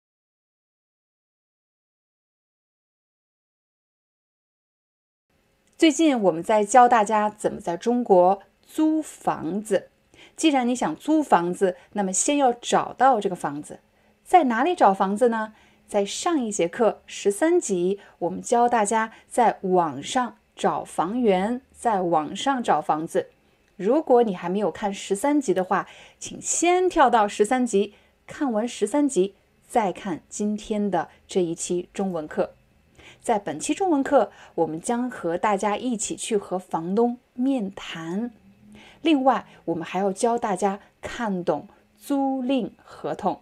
[5.78, 9.90] 最近我们在教大家怎么在中国租房子。
[10.34, 13.80] 既然你想租房子，那么先要找到这个房子，
[14.24, 15.52] 在哪里找房子呢？
[15.86, 23.28] 在上一节课十三集，我们教大家在网上找房源，在网上找房子。
[23.76, 25.86] 如果你还没有看十三集的话，
[26.18, 27.92] 请先跳到十三集，
[28.26, 29.34] 看完十三集
[29.68, 32.55] 再看今天的这一期中文课。
[33.26, 38.30] 在本期中文课，我们将和大家一起去和房东面谈。
[39.02, 41.66] 另外，我们还要教大家看懂
[41.98, 43.40] 租赁合同。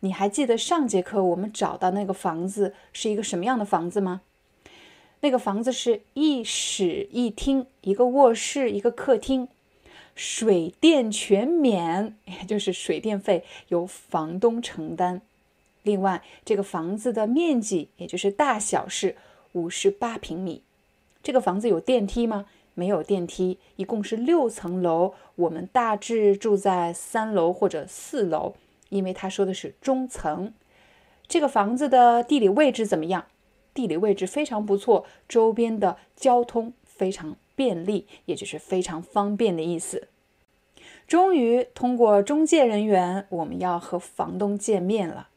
[0.00, 4.20] 你还记得上节课我们找到那个房子是一个什么样的房子吗？
[5.20, 9.48] 那个房子是一室一厅，一个卧室，一个客厅。
[10.16, 15.22] 水电全免，也 就是水电费由房东承担。
[15.84, 19.14] 另外，这个房子的面积，也就是大小是
[19.52, 20.62] 五十八平米。
[21.22, 22.46] 这个房子有电梯吗？
[22.74, 25.14] 没有电梯，一共是六层楼。
[25.36, 28.54] 我们大致住在三楼或者四楼，
[28.88, 30.52] 因为他说的是中层。
[31.28, 33.26] 这个房子的地理位置怎么样？
[33.72, 37.36] 地理位置非常不错，周边的交通非常。
[37.56, 40.06] 便利，也就是非常方便的意思。
[41.08, 45.28] 终于通过中介人员，我们要和房东见面了。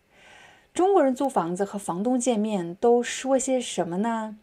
[0.73, 4.37] 中国人租房子和房东见面都说些什么呢？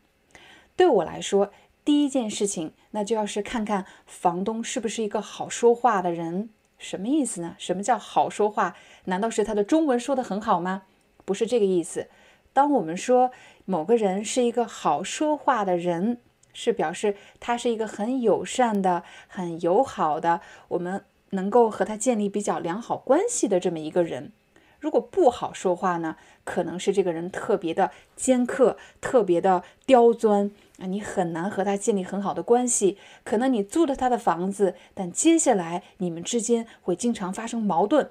[0.75, 1.53] 对我来说，
[1.85, 6.51] 第一件事情那就要是看看房东是不是一个好说话的人。
[6.79, 7.57] 什么意思呢？
[7.59, 8.77] 什么叫好说话？
[9.05, 10.83] 难道是他的中文说得很好吗？
[11.25, 12.09] 不是这个意思。
[12.53, 13.33] 当我们说
[13.65, 16.19] 某个人是一个好说话的人。
[16.59, 24.33] 是表示他是一个很友善的、很友好的，我们能够和他建立比较良好关系的这么一个人。
[24.81, 32.97] 如果不好说话呢，可能是这个人特别的尖刻、特别的刁钻啊，你很难和他建立很好的关系。
[33.23, 38.11] 可能你租了他的房子，但接下来你们之间会经常发生矛盾，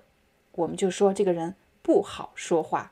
[0.52, 2.92] 我们就说这个人不好说话。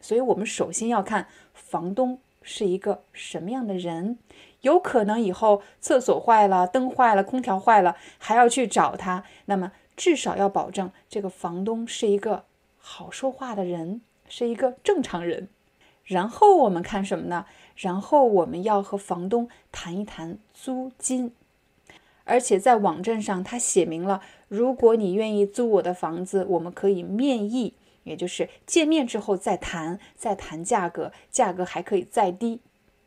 [0.00, 4.18] 所以，我们首先要看房东是一个什么样的人。
[4.62, 9.24] 有可能以后厕所坏了、灯坏了、空调坏了，还要去找他。
[9.46, 12.44] 那么至少要保证这个房东是一个
[12.78, 15.48] 好说话的人，是一个正常人。
[16.04, 17.46] 然后我们看什么呢？
[17.76, 21.32] 然后我们要和房东谈一谈租金。
[22.24, 32.60] 而且在网站上他写明了，如果你愿意租我的房子，我们可以面议，也就是见面之后再谈，再谈价格，价格还可以再低。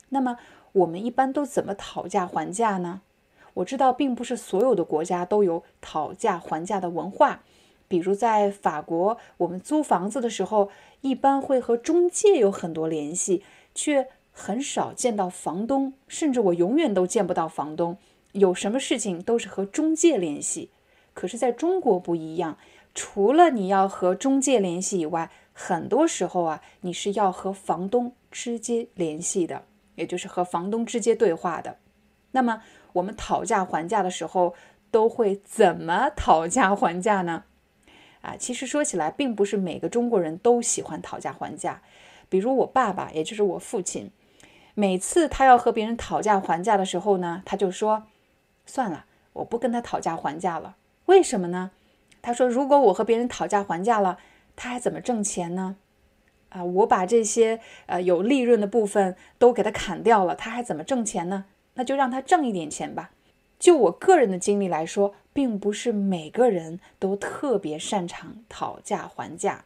[0.09, 0.37] 那么。
[0.75, 3.01] 我们一般都怎么讨价还价呢？
[3.55, 7.43] 我知道，并不是所有的国家都有讨价还价的文化。
[7.87, 10.69] 比如在法国，我们租房子的时候，
[10.99, 13.41] 一般会和中介有很多联系，
[13.73, 17.97] 却很少见到房东，甚至我永远都见不到房东。
[18.33, 20.71] 有什么事情都是和中介联系。
[21.13, 22.57] 可是在中国不一样，
[22.93, 29.63] 除了你要和中介联系以外，很多时候啊，你是要和房东直接联系的。
[29.95, 31.77] 也就是和房东直接对话的，
[32.31, 32.61] 那么
[32.93, 34.53] 我们讨价还价的时候
[34.91, 37.43] 都会怎么讨价还价呢？
[38.21, 41.81] 啊，其实说起来，并不是每个中国人都喜欢讨价还价。
[42.27, 44.11] 比如我爸爸，也就是我父亲，
[44.73, 48.07] 每次他要和别人讨价还价的时候呢，他就说
[48.65, 50.75] ：“算了，我不跟他讨价还价了。”
[51.05, 51.69] 为什么呢？
[52.23, 54.17] 他说：“如果我和别人讨价还价了，
[54.55, 55.77] 他还怎么挣钱呢？”
[56.55, 61.45] 啊，我把这些呃有利润的部分都给他砍掉了，他还怎么挣钱呢？
[61.73, 63.11] 那就让他挣一点钱吧。
[63.59, 69.65] 就我个人的经历来说，并不是每个人都特别擅长讨价还价。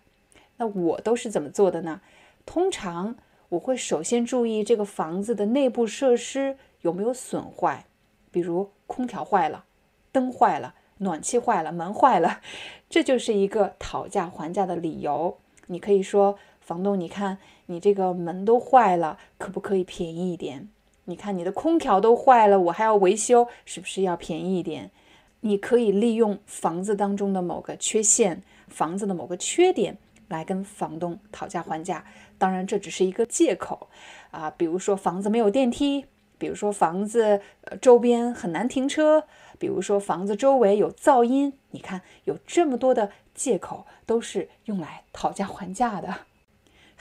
[0.58, 2.02] 那我都是怎么做的呢？
[2.48, 3.16] 通常
[3.50, 7.86] 我会首先注意这个房子的内部设施有没有损坏，
[8.32, 9.66] 比如空调坏了、
[10.12, 12.42] 灯坏了、暖气坏了、门坏了，
[12.90, 15.38] 这就是一个讨价还价的理由。
[15.68, 16.40] 你可以说。
[16.70, 20.70] 房东，你看你这个门都坏了，可不可以便宜一点？
[21.05, 24.91] 你看你的空调都坏了，我还要维修，是不是要便宜一点？
[25.39, 29.97] 你可以利用房子当中的某个缺陷、房子的某个缺点
[30.28, 32.05] 来跟房东讨价还价。
[32.38, 33.88] 当然，这只是一个借口
[34.30, 36.05] 啊，比如说房子没有电梯，
[36.38, 37.41] 比如说房子
[37.82, 39.24] 周边很难停车，
[39.57, 41.51] 比如说房子周围有噪音。
[41.72, 46.13] 你看，有这么多的借口，都是用来讨价还价的。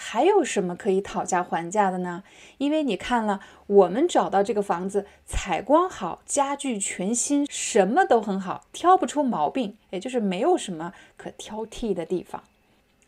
[0.01, 2.23] 还有什么可以讨价还价的呢？
[2.59, 12.45] 因为你看了，我们找到这个房子，采光好，家具全新，什么都很好，挑不出毛病，也就是没有什么可挑剔的地方。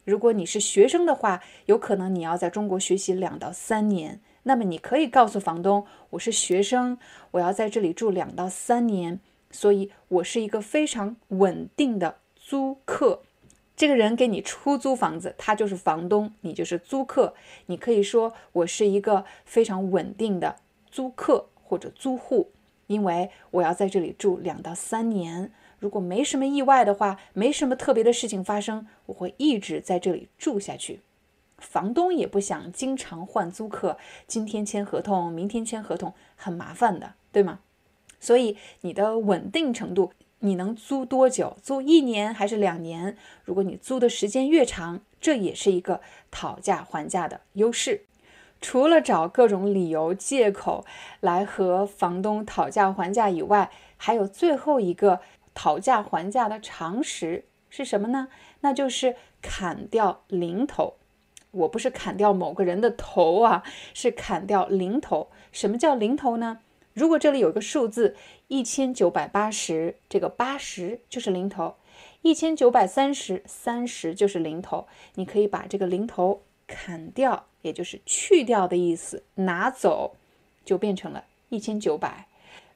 [0.05, 6.99] 如果你是学生的话，有可能你要在中国学习两到三年，那么你可以告诉房东，我是学生，
[7.30, 9.20] 我要在这里住两到三年，
[9.53, 13.22] 所以我是一个非常稳定的租客。
[13.81, 17.33] 这个人给你出租房子，他就是房东，你就是租客。
[17.64, 20.57] 你可以说我是一个非常稳定的
[20.91, 22.51] 租客或者租户，
[22.89, 25.51] 因为我要在这里住两到三年。
[25.78, 31.01] 如果没什么意外的话，没什么特别的事情发生，我会一直在这里住下去。
[31.57, 37.61] 房东也不想经常换租客，今天签合同，明天签合同，很麻烦的，对吗？
[38.20, 40.12] 所以你的稳定程度。
[40.41, 41.57] 你能租多久？
[41.62, 43.16] 租一年还是两年？
[43.45, 48.05] 如果你租的时间越长，这也是一个讨价还价的优势。
[48.62, 50.84] 除了找各种理由借口
[51.20, 55.20] 来和房东讨价还价以外，还有最后一个
[55.55, 58.28] 讨价还价的常识是什么呢？
[58.61, 60.95] 那就是砍掉零头。
[61.53, 63.62] 我不是砍掉某个人的头啊，
[63.93, 65.28] 是砍掉零头。
[65.51, 66.61] 什么叫零头呢？
[66.93, 68.16] 如果这里有一个数字
[68.49, 71.76] 一千九百八十，这个八十就是零头；
[72.22, 74.86] 一千九百三十，三十就是零头。
[75.14, 80.16] 你可以把这个零头砍掉，也就是去掉的意思，拿走
[80.64, 82.26] 就变成了一千九百。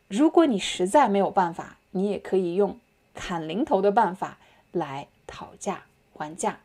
[0.08, 2.78] 如果你实在没有办法，你也可以用
[3.14, 4.38] 砍零头的办法
[4.70, 6.60] 来讨价还价。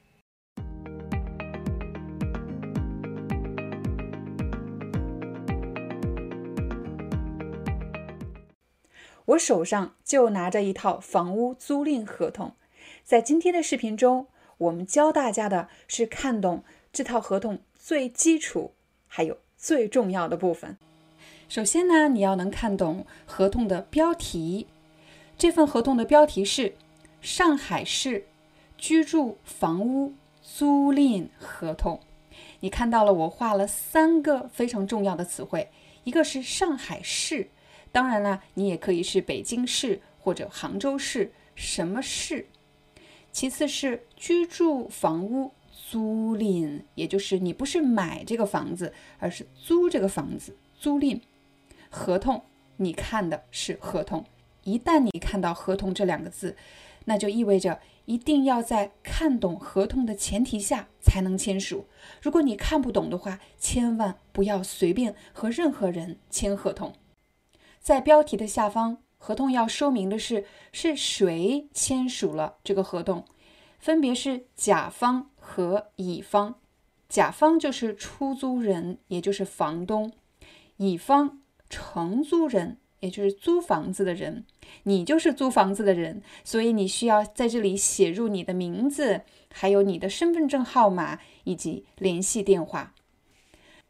[9.29, 12.55] 我手上就拿着一套房屋租赁合同，
[13.03, 14.25] 在今天的视频中，
[14.57, 18.73] 我们教大家的是看懂这套合同最基础
[19.07, 20.77] 还有最重要的部分。
[21.47, 24.65] 首先呢，你要能看懂合同的标题。
[25.37, 26.69] 这份合同的标题是
[27.21, 28.25] 《上海市
[28.79, 31.99] 居住房屋租赁合同》。
[32.61, 35.69] 你看到了，我画了三个非常重要的词汇，
[36.03, 37.49] 一个是上海市。
[37.91, 42.45] 当然了，你也可以是北京市或者杭州市，什么市？
[43.31, 51.19] 其次是居住房屋租赁，也就是你不是买这个房子，而是租这个房子，租赁
[51.89, 52.43] 合同。
[52.77, 54.25] 你看的是合同。
[54.63, 56.55] 一旦你看到合同这两个字，
[57.05, 61.87] 那就意味着一定要在看懂合同的前提下才能签署。
[62.21, 66.93] 如果你看不懂的话，千万不要随便和任何人签合同。
[67.79, 73.25] 在标题的下方，合同要说明的是是谁签署了这个合同，
[73.79, 76.55] 分别是甲方和乙方。
[77.07, 80.11] 甲方就是出租人，也就是房东；
[80.77, 84.45] 乙方承租人，也就是租房子的人。
[84.83, 89.21] 你就是租房子的人，所以你需要在这里写入你的名字，
[89.51, 92.93] 还有你的身份证号码以及联系电话。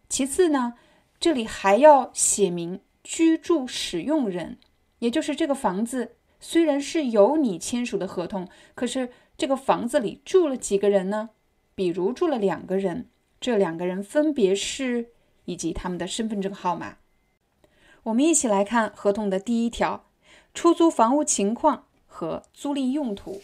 [0.08, 0.76] 其次呢，
[1.20, 2.80] 这里还要写明。
[3.12, 4.60] 居住使用人，
[5.00, 11.32] 也就是这个房子虽然是由你签署的合同，可是这个房子里住了几个人呢？
[11.74, 13.10] 比如住了两个人，
[13.42, 15.08] 这两个人分别是
[15.46, 16.98] 以及他们的身份证号码。
[18.04, 20.06] 我们一起来看合同的第一条：
[20.54, 23.42] 出租房屋情况和租赁用途。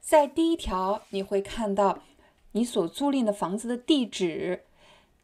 [0.00, 2.04] 在第一条，你会看到
[2.52, 4.62] 你所租赁的房子的地址、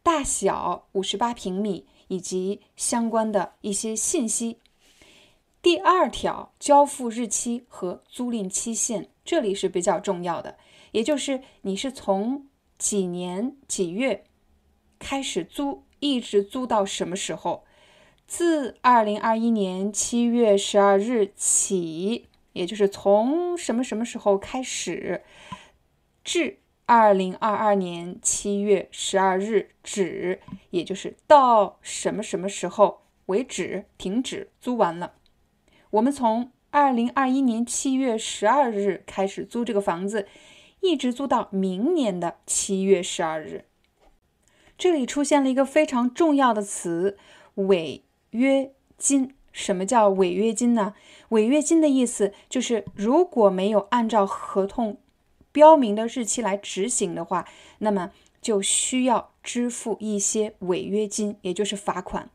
[0.03, 1.85] 大小，五十八平米。
[2.07, 4.59] 以及相关的一些信息。
[5.61, 10.57] 第二条，交付日期和租赁期限，这里是比较重要的，
[10.91, 12.47] 也就是你是从
[12.77, 14.23] 几年几月
[14.99, 17.63] 开始租，一直租到什么时候？
[18.25, 25.23] 自二零二一年七月十二日起，也就是从什么什么时候开始，
[26.23, 26.59] 至。
[26.89, 35.11] 二零二二年七月十二日止，也就是到什么什么时候为止停止租完了。
[35.89, 40.29] 我们从二零二一年七月十二日开始租这个房子，
[40.79, 43.65] 一直租到明年的七月十二日。
[44.77, 47.17] 这里出现了一个非常重要的词——
[47.55, 49.33] 违约金。
[49.51, 50.93] 什么叫违约金呢？
[51.29, 55.01] 违约金的意思就是，如果没有按照合同
[55.57, 57.47] 标明的日期来执行的话，
[57.79, 62.29] 那么就需要支付一些违约金，也就是罚款。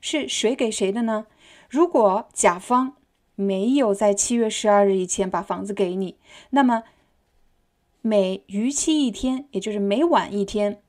[0.00, 1.26] 是谁给谁的呢？
[1.68, 2.96] 如果甲方
[3.34, 6.16] 没有在七月十二日以前把房子给你，
[6.48, 6.84] 那么
[8.00, 10.80] 每逾期一天，也就是每晚一天，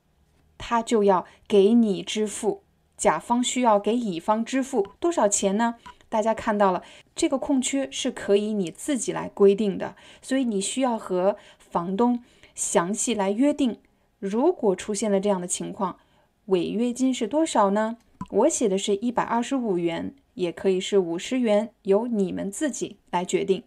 [0.57, 2.63] 他就要给你支付。
[2.95, 5.75] 甲方需要给乙方支付多少钱呢？
[6.07, 6.83] 大家看到了，
[7.15, 11.35] 这个空缺是可以你自己来规定的，所以你需要和
[11.73, 13.79] 房东详细来约定。
[14.19, 15.97] 如果出现了这样的情况，
[16.45, 17.97] 违约金是多少呢？
[18.29, 23.63] 我写的是一百二十五元，也可以是五十元，由你们自己来决定。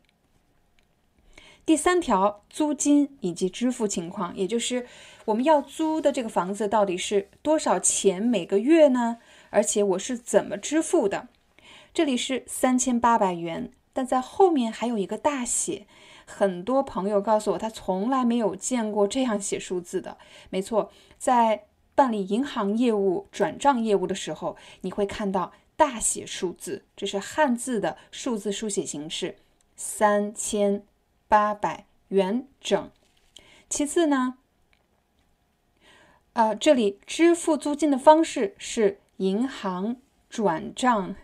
[1.66, 4.86] 第三条，租金以及支付情况，也就是
[5.24, 9.18] 我们要租的这个房子到底是多少钱每个月呢？
[9.50, 11.26] 而且我是怎么支付的？
[11.92, 15.86] 这里是三千八百元，但在后面还有一个大写。
[16.26, 20.18] 很多朋友告诉我，他从来没有见过这样写数字的。
[20.50, 21.64] 没错，在
[21.94, 29.36] 办理银行业务、转账业务的时候，你会看到大写数字，这是汉字的数字书写形式，
[29.74, 30.84] 三千。
[31.28, 32.88] 八百元整。
[33.68, 34.38] 其次呢，
[36.34, 39.96] 呃，这里支付租金的方式是银行
[40.30, 41.16] 转账。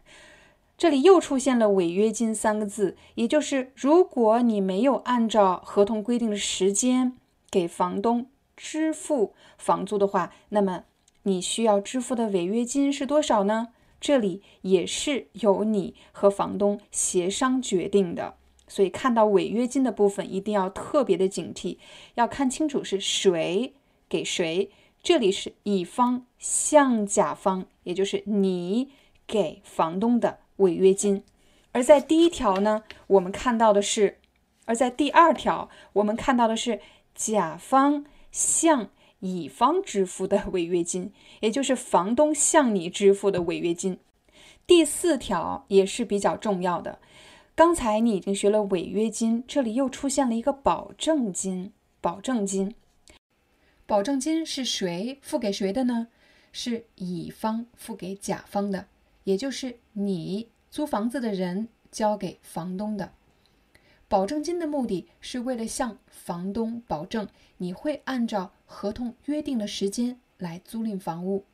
[0.83, 7.17] 这里又出现了违约金三个字，也就是如果你没有按照合同规定的时间
[7.49, 8.27] 给房东
[8.57, 10.83] 支付房租的话，那么
[11.23, 13.69] 你需要支付的违约金是多少呢？
[14.01, 18.35] 这里也是由你和房东协商决定的。
[18.67, 21.77] 所以看到违约金的部分，一定要特别的警惕，
[22.17, 23.73] 要看清楚是谁
[24.09, 24.69] 给谁。
[25.01, 28.91] 这里是乙方向甲方，也就是你
[29.29, 31.23] 给房东的违约金。
[31.73, 34.15] 而在第一条呢，我们看到的是；
[34.67, 36.81] 而在第二条，我们看到的是
[37.15, 38.91] 甲方向
[39.21, 43.99] 乙方支付的违约金，也就是房东向你支付的违约金。
[44.67, 46.99] 第四条也是比较重要的。
[47.55, 51.73] 刚才你已经学了违约金，这里又出现了一个保证金。
[52.01, 52.75] 保证金，
[53.87, 56.09] 保证金是谁付给谁的呢？
[56.51, 58.89] 是乙方付给甲方的，
[59.25, 63.13] 也就是你租房子的人交给房东的。
[64.09, 71.47] 保证金的目的是为了向房东保证你会按照合同约定的时间来租赁房屋。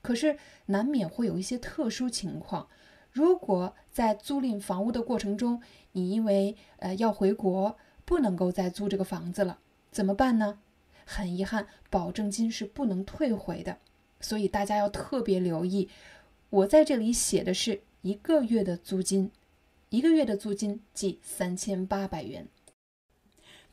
[0.00, 2.68] 可是难免会有一些特殊情况。
[3.10, 5.60] 如果在租赁房屋的过程中，
[5.92, 9.58] 你因为呃要回国，不能够再租这个房子了，
[9.90, 10.60] 怎么办呢？
[11.04, 13.78] 很遗憾，保证金是不能退回的，
[14.20, 15.88] 所以大家要特别留意。
[16.50, 19.30] 我在这里写的是一个月的租金，
[19.90, 22.48] 一个月的租金计三千八百元。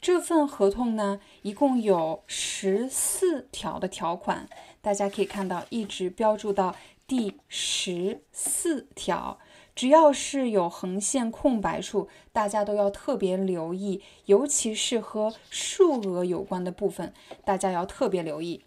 [0.02, 4.50] 这份合同呢，一共有十四条的条款，
[4.82, 6.76] 大家可以看到，一直标注到。
[7.08, 9.40] 第十四条，
[9.76, 17.14] 只要是有横线空白处，大家都要特别留意，尤其是和数额有关的部分，
[17.44, 18.64] 大家要特别留意。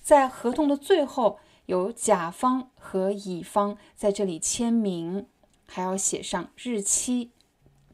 [0.00, 1.40] 在合同的最后，
[1.70, 5.28] 有甲方和乙方在这里签名，
[5.66, 7.30] 还要写上日期。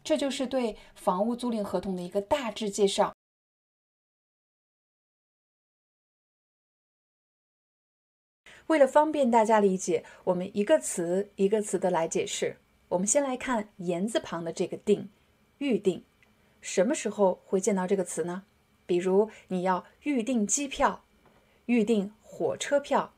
[0.02, 3.14] 这就是对房屋租赁合同的一个大致介绍。
[8.68, 12.56] 为了方便大家理解，我们一个词一个词的来解释。
[12.88, 15.10] 我们先来看言字旁的这个“订”，
[15.58, 16.02] 预定。
[16.62, 18.44] 什么时候会见到这个词呢？
[18.86, 21.04] 比如你要预订机票、
[21.66, 23.12] 预订火车票、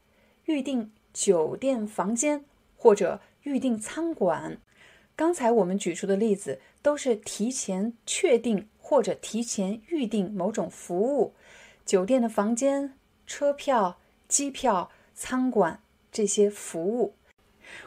[0.49, 2.45] 预订酒店房间
[2.77, 4.59] 或者预订餐馆。
[5.15, 11.35] 刚才我们举出的例子都是提前确定或者提前预订某种服务，
[11.87, 12.95] 酒店的房间、
[13.27, 14.91] 车票、机票。
[15.21, 15.81] 餐馆
[16.13, 17.15] 这些服务，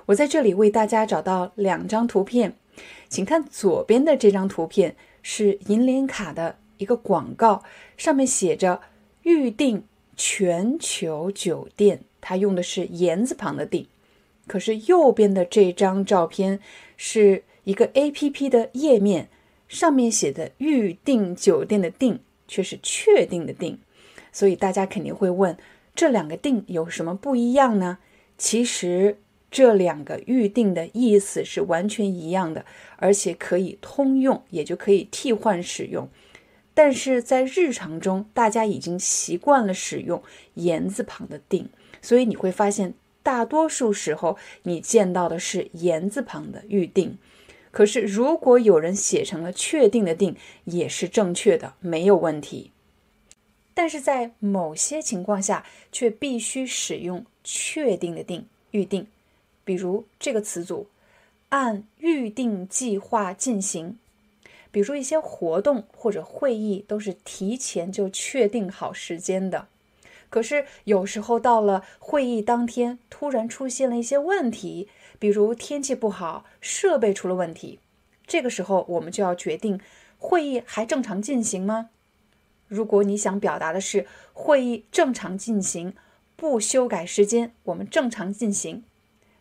[0.08, 2.58] 我在这里为大家找到两张图片，
[3.08, 7.64] 请看左边的这张图片是银联卡的一个广告，
[7.96, 8.82] 上面写着
[9.24, 9.86] “预订
[10.18, 13.88] 全球酒店”，它用的是言字旁的“订”。
[14.48, 16.60] 可是右边的这张照片
[16.96, 19.30] 是一个 A P P 的页面，
[19.68, 23.80] 上面写的“预订酒店”的“订”却是确定的“定”，
[24.32, 25.58] 所以大家肯定会问。
[25.94, 27.98] 这两个定有什么不一样呢？
[28.38, 29.18] 其实
[29.52, 32.66] 这两个预定的意思是完全一样的，
[32.96, 36.10] 而且可以通用，也就可以替换使用。
[36.74, 40.24] 但是在日常中，大家已经习惯了使用
[40.54, 41.70] 言字旁的定，
[42.02, 47.18] 所以你会发现大多数时候你见到的是言字旁的预定。
[47.72, 52.72] 可是如果有人写成了确定的定，也是正确的，没有问题。
[53.74, 59.08] 但是在某些情况下，却必须使用确定的定预定。
[59.64, 60.88] 比如这个词组，
[61.50, 63.98] 按预定计划进行。
[64.72, 69.68] 比如一些活动或者会议都是提前就确定好时间的，
[70.32, 74.88] 可是有时候到了会议当天，突然出现了一些问题，
[75.20, 77.78] 比如天气不好，设备出了问题，
[78.26, 79.80] 这个时候我们就要决定
[80.18, 81.92] 会议还正常进行吗？
[82.68, 85.94] 如果你想表达的是会议正常进行，
[86.36, 88.84] 不修改时间，我们正常进行，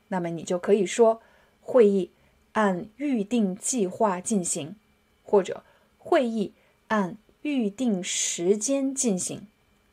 [0.08, 1.22] 那么你就可以说
[1.62, 2.10] 会议
[2.52, 4.76] 按预定计划进行。
[5.22, 5.62] 或者
[5.96, 6.54] 会议
[6.88, 9.46] 按预定时间进行，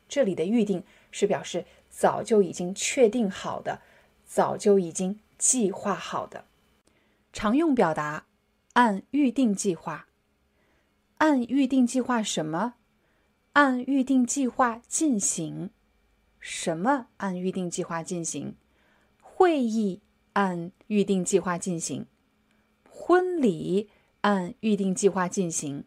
[0.08, 3.82] 这里的预定是表示早就已经确定好的，
[4.24, 6.44] 早就已经计划好的。
[7.32, 8.26] 常用表达
[8.72, 10.08] 按预定计划，
[11.18, 12.74] 按预定计划什么？
[13.52, 15.70] 按预定计划进行
[16.40, 17.08] 什么？
[17.18, 18.54] 按预定计划进行
[19.20, 20.00] 会议，
[20.32, 22.06] 按预定计划进行
[22.88, 23.90] 婚礼。
[24.22, 25.84] 按预定计划进行。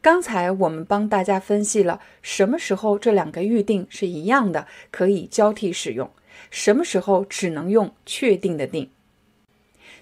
[0.00, 6.08] 刚才我们帮大家分析了什么时候这两个预定是一样的，可以交替使用；
[6.50, 8.90] 什么时候只能用确定的定。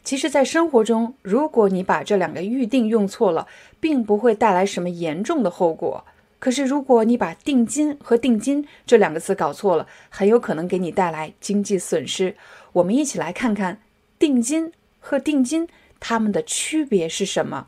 [0.04, 3.48] 其实，在生活中，如果你把这两个预定用错了，
[3.80, 6.04] 并不会带来什么严重的后果。
[6.38, 12.36] 可是，如果你把定金和定金这两个词搞错了，很有可能给你带来经济损失。
[12.74, 13.80] 我们一起来看看
[14.18, 15.68] 定金和定金。
[15.98, 17.66] 它们的区别是什么？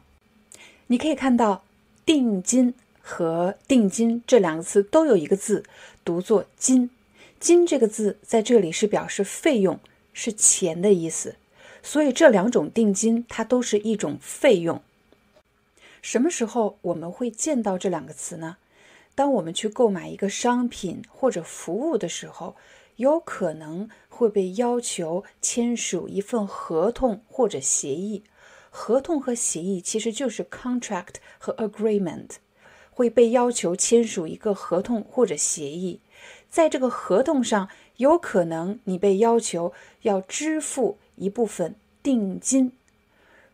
[0.88, 1.64] 你可以看到
[2.08, 2.72] “定金”
[3.04, 5.62] 和“定金”这两个词都有一个字
[6.06, 6.88] 读作“金”。
[7.38, 9.78] 金这个字在这里是表示费用，
[10.14, 11.36] 是钱的意思。
[11.82, 14.80] 所以这两种定金它都是一种费用。
[16.00, 18.56] 什么时候我们会见到这两个词呢？
[19.14, 22.56] 当我们去购买一个商品或者服务的时候。
[22.96, 28.24] 有可能会被要求签署一份合同或者协议。
[28.78, 32.36] 合同和协议其实就是 contract 和 agreement，
[32.90, 35.98] 会被要求签署一个合同或者协议。
[36.48, 39.72] 在这个合同上，有可能你被要求
[40.02, 41.74] 要支付一部分
[42.04, 42.70] 定金。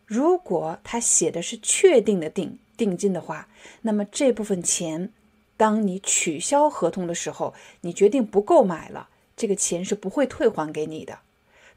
[0.04, 3.48] 如果他写的是确定的定定金的话，
[3.80, 5.10] 那么这部分钱，
[5.56, 9.08] 当你取消合同的时候，你决定不购买了。
[9.34, 11.20] 这个钱是不会退还给你的。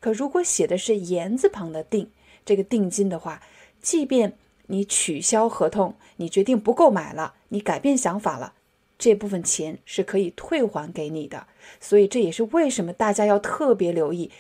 [0.01, 2.11] 可如果写的是言字旁的定，
[2.47, 3.43] 这个定金的话，
[3.81, 4.37] 即便
[4.67, 8.53] 你取消合同，你决定不购买了，你改变想法了，
[8.97, 11.45] 这部分钱是可以退还给你的。
[11.81, 14.31] 所以这也是为什么大家要特别留意，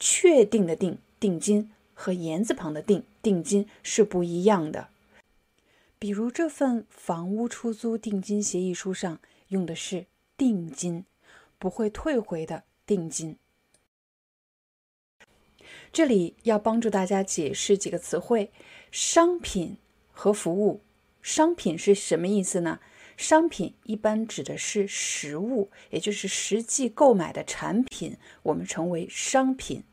[0.00, 4.88] 确定的定定金和言字旁的定定金是不一样的。
[5.98, 10.06] 比如这份房屋出租定金协议书上用的是
[10.36, 11.04] 定金。
[11.56, 13.38] 不会退回的定金。
[15.94, 18.50] 这里要帮助大家解释几个词汇：
[18.90, 19.76] 商品
[20.10, 20.82] 和服务。
[21.22, 22.80] 商品是什么意思呢？
[23.16, 29.84] 商品一般指的是实物，也就是实际购买的产品，我们称为商品。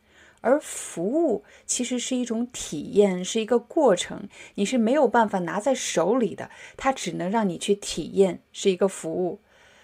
[0.41, 9.39] 而服务其实是一种体验，是一个过程，你是没有办法拿在手里的，它只能让你去体验，是一个服务。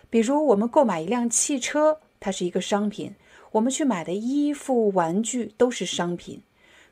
[0.10, 3.12] 比如，我们购买一辆汽车，它是一个商品；
[3.52, 6.42] 我们去买的衣服、玩具都是商品。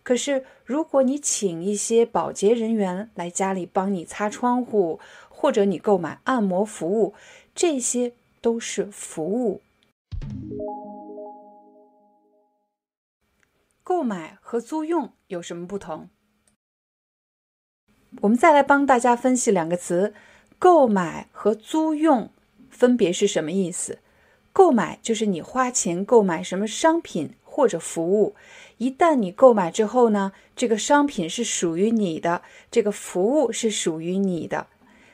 [0.04, 5.00] 可是，如果你请一些保洁人员来家里帮你擦窗户，
[5.30, 7.14] 或者你购买按摩服务，
[7.54, 9.62] 这些都是服务。
[13.84, 16.10] 购买和租用有什么不同？
[18.22, 20.14] 我们再来帮大家分析两个词：
[20.58, 22.30] 购买和租用。
[22.70, 24.00] 分别是什么意思？
[24.56, 28.36] 购买就是你花钱购买什么商品或者服务，
[28.78, 32.42] 一旦你购买之后呢，这个商品是属于你的，
[32.72, 34.68] 这个服务是属于你的。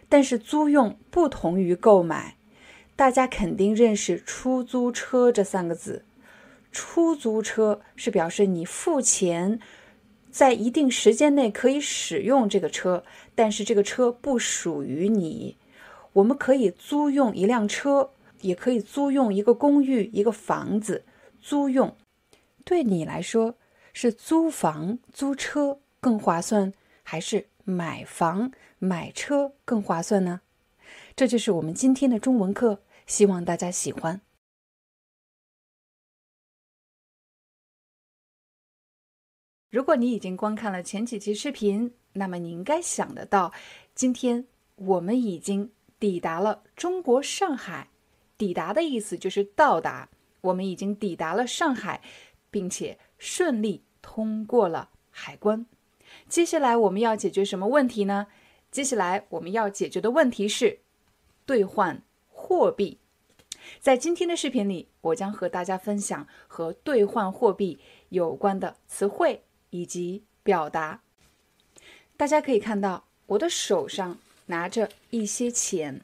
[0.07, 2.35] 但是租用不同于购买，
[2.95, 6.05] 大家肯定认识出租车这三个字。
[6.71, 9.59] 出租车是表示你付钱，
[10.29, 13.03] 在一定时间内可以使用这个车，
[13.33, 15.57] 但是这个车不属于你。
[16.13, 18.11] 我们可以租用一辆车，
[18.41, 21.05] 也可以租用一个公寓、一个房子。
[21.39, 21.95] 租用，
[22.63, 23.55] 对你来说
[23.93, 30.41] 是租房、租车更划算，还是买房、买车更划算呢？
[31.15, 34.21] 这就是我们今天的中文课，希望大家喜欢。
[39.69, 43.53] 如果你已经观看了前几期视频，那么你应该想得到，
[43.95, 44.45] 今天
[44.75, 47.87] 我们已经抵达了中国上海。
[48.41, 50.09] 抵达的意思就是到达，
[50.41, 52.01] 我们已经抵达了上海，
[52.49, 55.67] 并且顺利通过了海关。
[56.27, 58.25] 接下来我们要解决什么问题呢？
[58.71, 60.79] 接下来我们要解决的问题是
[61.45, 62.01] 兑换
[62.31, 62.97] 货币。
[63.79, 71.01] 在今天的视频里，我将和大家分享和兑换货币有关的词汇以及表达。
[72.17, 76.01] 大家可以看到，我的手上拿着一些钱。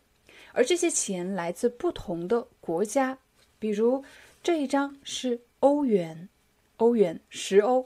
[0.57, 3.19] 而这些钱来自不同的国家，
[3.59, 4.03] 比如
[4.41, 6.29] 这一张是欧元，
[6.77, 7.85] 欧元十欧；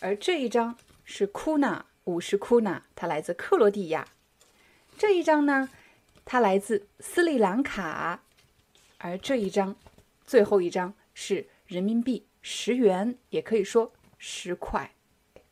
[0.00, 4.08] 而这一张是库纳，五十库纳，它来自克罗地亚。
[4.96, 5.68] 这一张呢，
[6.24, 8.22] 它来自斯里兰卡，
[8.96, 9.76] 而这一张，
[10.26, 14.90] 最后一张是人民币十元，也可以说十块。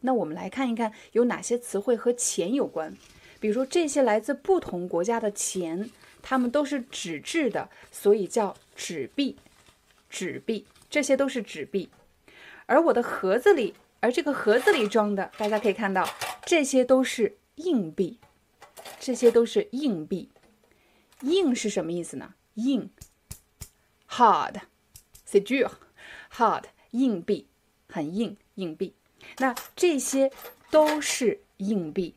[0.00, 2.96] 那我们来看一看有哪些词汇和钱有关。
[3.44, 5.90] 比如这些来自不同国家的钱，
[6.22, 9.36] 它们都是纸质的，所以叫纸币。
[10.08, 11.90] 纸币，这些都是纸币。
[12.64, 16.08] 而我的盒子里，而这个盒子里装的，大家可以看到，
[16.46, 18.18] 这些都是硬币。
[18.98, 20.30] 这些都是硬币。
[21.20, 22.32] 硬是什么意思呢？
[22.54, 22.88] 硬
[24.08, 26.62] ，hard，c'est dur，hard，
[26.92, 27.46] 硬币，
[27.90, 28.94] 很硬，硬币。
[29.36, 30.32] 那这些
[30.70, 32.14] 都是硬币。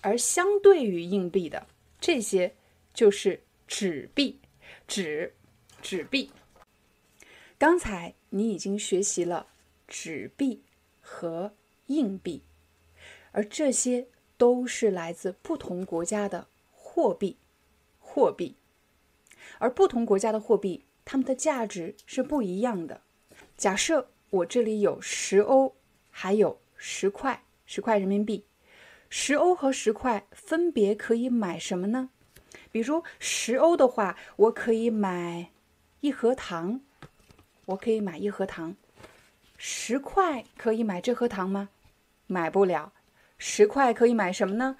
[0.00, 1.66] 而相对于硬币的
[2.00, 2.54] 这些
[2.94, 4.38] 就是纸币，
[4.86, 5.34] 纸，
[5.82, 6.30] 纸币。
[7.58, 9.48] 刚才你已经学习了
[9.86, 10.62] 纸币
[11.00, 11.52] 和
[11.86, 12.42] 硬币，
[13.32, 14.06] 而这些
[14.36, 17.36] 都是来自不同国家的货币，
[17.98, 18.56] 货币。
[19.58, 23.02] 而不同国家的货币，它们的价值是不一样的。
[23.56, 25.74] 假设我这里有十欧，
[26.10, 28.44] 还有十块，十块人民币。
[29.12, 32.10] 十欧和十块分别可以买什么呢？
[32.70, 35.50] 比如十欧的话，我可以买
[36.00, 36.80] 一盒糖，
[37.66, 38.76] 我可以买一盒糖。
[39.56, 41.70] 十块可以买这盒糖吗？
[42.28, 42.92] 买不了。
[43.36, 44.76] 十块可以买什么呢？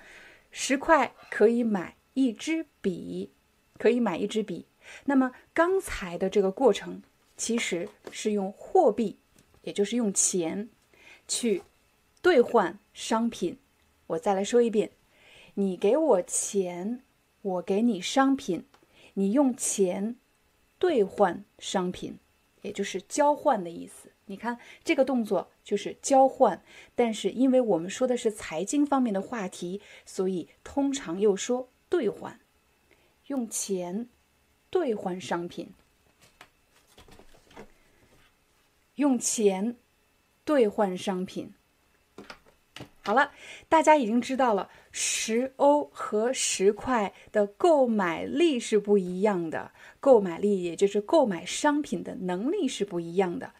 [0.52, 3.32] 十块可以买一支笔，
[3.78, 4.66] 可以买一支笔。
[5.04, 7.02] 那么刚才的这个过程
[7.36, 9.18] 其实是用货币，
[9.62, 10.68] 也就是用钱
[11.26, 11.62] 去
[12.22, 13.58] 兑换商品。
[14.10, 14.90] 我再来说一遍，
[15.54, 17.02] 你给我钱，
[17.42, 18.64] 我给你商品，
[19.14, 20.16] 你用钱
[20.80, 22.18] 兑换商品，
[22.62, 24.10] 也就是交换的意思。
[24.26, 26.60] 你看这个动作就是交换，
[26.96, 32.40] 但是因为我们说的是财经方面的话题，所以通常又说兑换，
[33.28, 34.08] 用钱
[34.70, 35.72] 兑换商品，
[38.96, 39.76] 用钱
[40.44, 41.54] 兑换商品。
[43.02, 43.32] 好了，
[43.68, 53.54] 大家已经知道了，十欧和十块的购买力是不一样的，购买力也就是购买商品的能力是不一样的，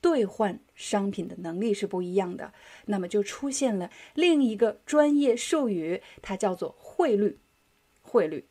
[0.00, 2.52] 兑换商品的能力是不一样的。
[2.86, 7.38] 那么就出现了另一个专业术语，它叫做汇率。
[8.00, 8.46] 汇率，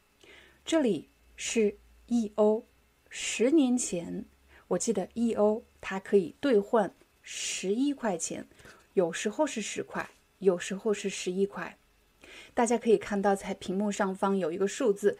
[0.65, 2.65] 这里是一欧，
[3.09, 4.25] 十年前，
[4.67, 8.45] 我记得一欧它可以兑换十一块钱，
[8.93, 10.09] 有时候是十块。
[10.43, 11.77] 有时候是十一块，
[12.53, 15.17] 大家可以看到，在屏幕上方有一个数字，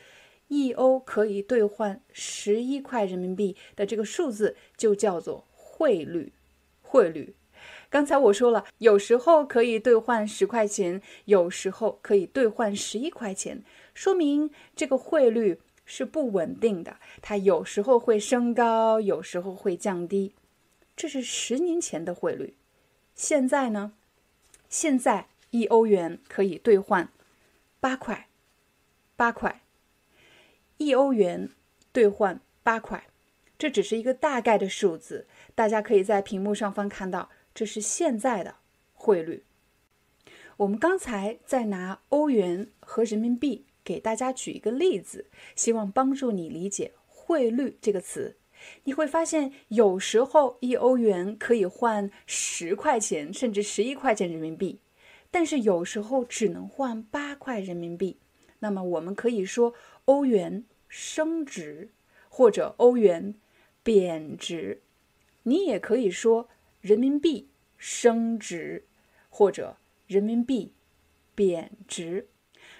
[0.50, 6.34] 一欧可以兑换十一块人民币的这个数字就叫做汇率。
[6.82, 7.34] 汇率，
[7.90, 13.64] 刚才我说了，有时候可以兑换十块钱，有时候可以兑换十一块钱，
[13.96, 20.36] 说明这个汇率是不稳定的，它有时候会升高，有时候会降低。
[20.96, 22.54] 这是十年前的汇率，
[23.16, 23.94] 现在呢？
[24.74, 27.08] 现在一欧元可以兑换
[27.80, 28.28] 八块，
[29.16, 29.62] 八块，
[30.78, 31.52] 一欧元
[31.92, 33.06] 兑换八块，
[33.56, 38.56] 这只是一个大概的数字，大家可以在屏幕上方看到，这是现在的
[38.96, 39.44] 汇率。
[40.58, 48.38] 我们刚才在拿欧元和人民币给大家举一个例子，希望帮助你理解汇率这个词。
[48.84, 54.80] 你会发现，有时候一欧元可以换十块钱，甚至十一块钱人民币，
[55.32, 58.18] 但是有时候只能换八块人民币。
[58.60, 59.74] 那么我们可以说
[60.06, 61.92] 欧元升值，
[62.30, 63.36] 或者欧元
[63.84, 64.82] 贬值。
[65.44, 66.48] 你也可以说
[66.80, 68.86] 人民币升值，
[69.30, 69.76] 或者
[70.08, 70.74] 人民币
[71.36, 72.30] 贬值。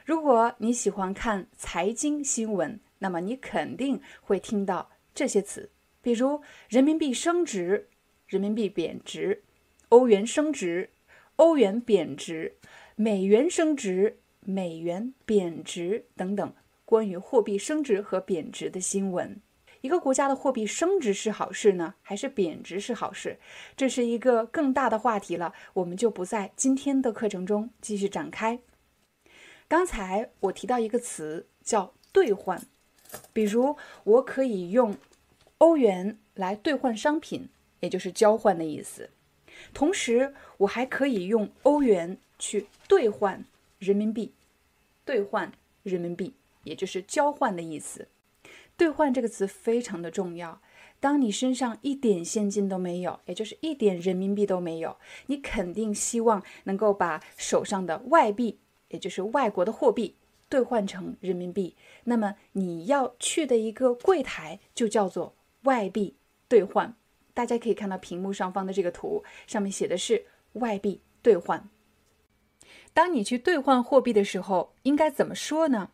[0.06, 5.70] 如果你喜欢看财经新闻，那么你肯定会听到这些词。
[6.02, 7.88] 比如人民币升值、
[8.28, 9.44] 人民币贬值、
[9.90, 10.90] 欧元升值、
[11.38, 12.56] 欧元贬值、
[12.96, 16.54] 美元升值、美元贬值等等
[16.84, 19.40] 关于货币升值和贬值的新闻。
[19.82, 23.38] 一个国家的货币升值是好事呢，还是贬值是好事？
[23.76, 28.60] 这是一个更大的话题了，我们就不在今天的课程中继续展开。
[29.68, 32.62] 刚才我提到一个词叫兑换，
[33.32, 34.96] 比如我可以用
[35.60, 37.50] 欧元来兑换商品，
[37.80, 39.10] 也就是交换的意思。
[39.74, 43.46] 同时，我还可以用欧元去兑换
[43.80, 44.34] 人民币，
[45.06, 45.52] 兑换
[45.84, 46.34] 人民币，
[46.64, 48.08] 也就是交换的意思。
[48.76, 50.60] 兑换这个词非常的重要。
[51.00, 58.58] 当你身上一点现金都没有，也就是一点人民币都没有，你肯定希望能够把手上的外币，
[58.88, 60.16] 也就是外国的货币，
[60.54, 61.76] 兑换成人民币。
[62.04, 66.16] 那么你要去的一个柜台就叫做外币
[66.48, 66.96] 兑换。
[67.34, 71.68] 大家可以看到屏幕上方的这个图，上面写的是外币兑换。
[72.94, 75.90] 当你去兑换货币的时候，应该怎么说呢？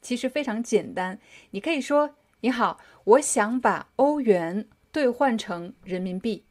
[0.00, 1.18] 其实非常简单，
[1.50, 2.14] 你可以说。
[2.42, 6.44] 你好，我想把欧元兑换成人民币。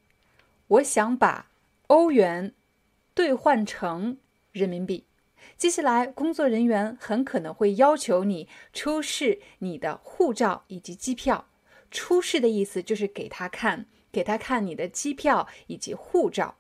[0.68, 1.50] 我想把
[1.88, 2.54] 欧元
[3.14, 4.18] 兑换成
[4.52, 5.06] 人民币。
[5.58, 11.46] 接下来，工作人员很可能会要求你出示你的护照以及机票。
[11.90, 16.56] 出示的意思就是给他看，给他看你的机票以及护照。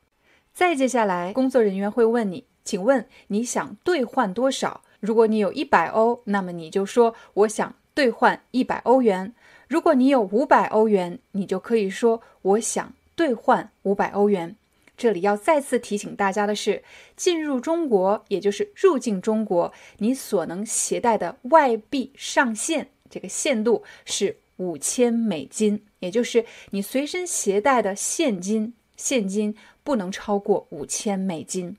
[0.53, 4.81] 再接下来，工作人员会问你，请问你想兑换多少？
[4.99, 7.75] 如果你有一百欧，那么你就说我想。
[7.95, 9.35] 兑换一百欧元。
[9.67, 14.55] 如果你有五百欧元，你就可以说我想兑换五百欧元。
[14.95, 16.83] 这里要再次提醒大家的是，
[17.15, 31.77] 进入中国，也就是入境中国，你所能携带的外币上限，这个限度是五千美金，也就是你随身携带的现金，现金不能超过五千美金。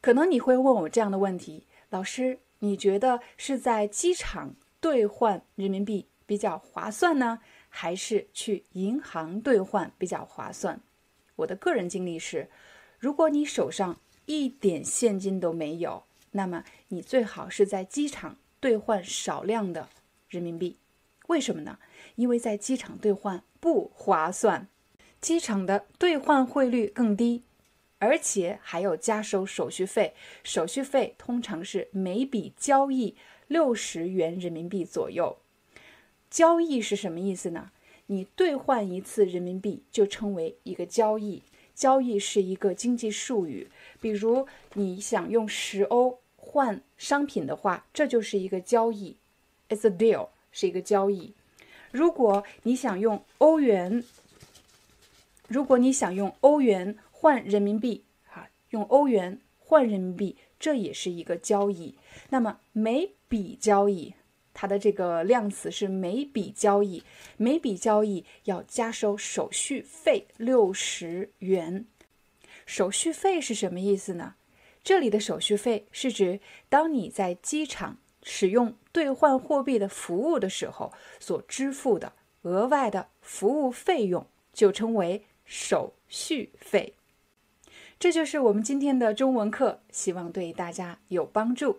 [0.00, 2.40] 可能你会问我这样的问题，老师。
[2.64, 10.80] 你觉得是在机场兑换人民币比较划算呢，还是去银行兑换比较划算？
[11.36, 12.48] 我的个人经历是，
[12.98, 19.88] 如果你手上一点现金都没有，那么你最好是在机场兑换少量的
[20.28, 20.78] 人民币。
[21.28, 21.78] 为什么呢？
[22.16, 24.68] 因为在机场兑换不划算，
[25.20, 27.44] 机场的兑换汇率更低。
[27.98, 35.38] 而且还要加收手续费，手续费通常是每笔交易六十元人民币左右。
[36.28, 37.70] 交易是什么意思呢？
[38.12, 41.42] 你兑换一次人民币就称为一个交易。
[41.74, 43.68] 交易是一个经济术语，
[44.00, 49.16] 比如你想用十欧换商品的话，这就是一个交易
[49.68, 51.32] ，It's a deal，是一个交易。
[51.90, 54.04] 如果你想用欧元，
[55.48, 56.98] 如果你想用欧元。
[57.22, 61.94] 换人民币，哈，用欧元换人民币，这也是一个交易。
[62.30, 64.12] 那么每笔交易，
[64.54, 67.02] 它的这个量词是每笔交易，
[67.36, 71.86] 每笔交易要加收手续费六十元。
[72.66, 74.34] 手续费是什么意思呢？
[74.84, 82.12] 这里的手续费是指当你在机场使用兑换货币的服务的时候所支付的
[82.42, 86.94] 额外的服务费用，就称为手续费。
[87.98, 91.78] 这就是我们今天的中文课，希望对大家有帮助。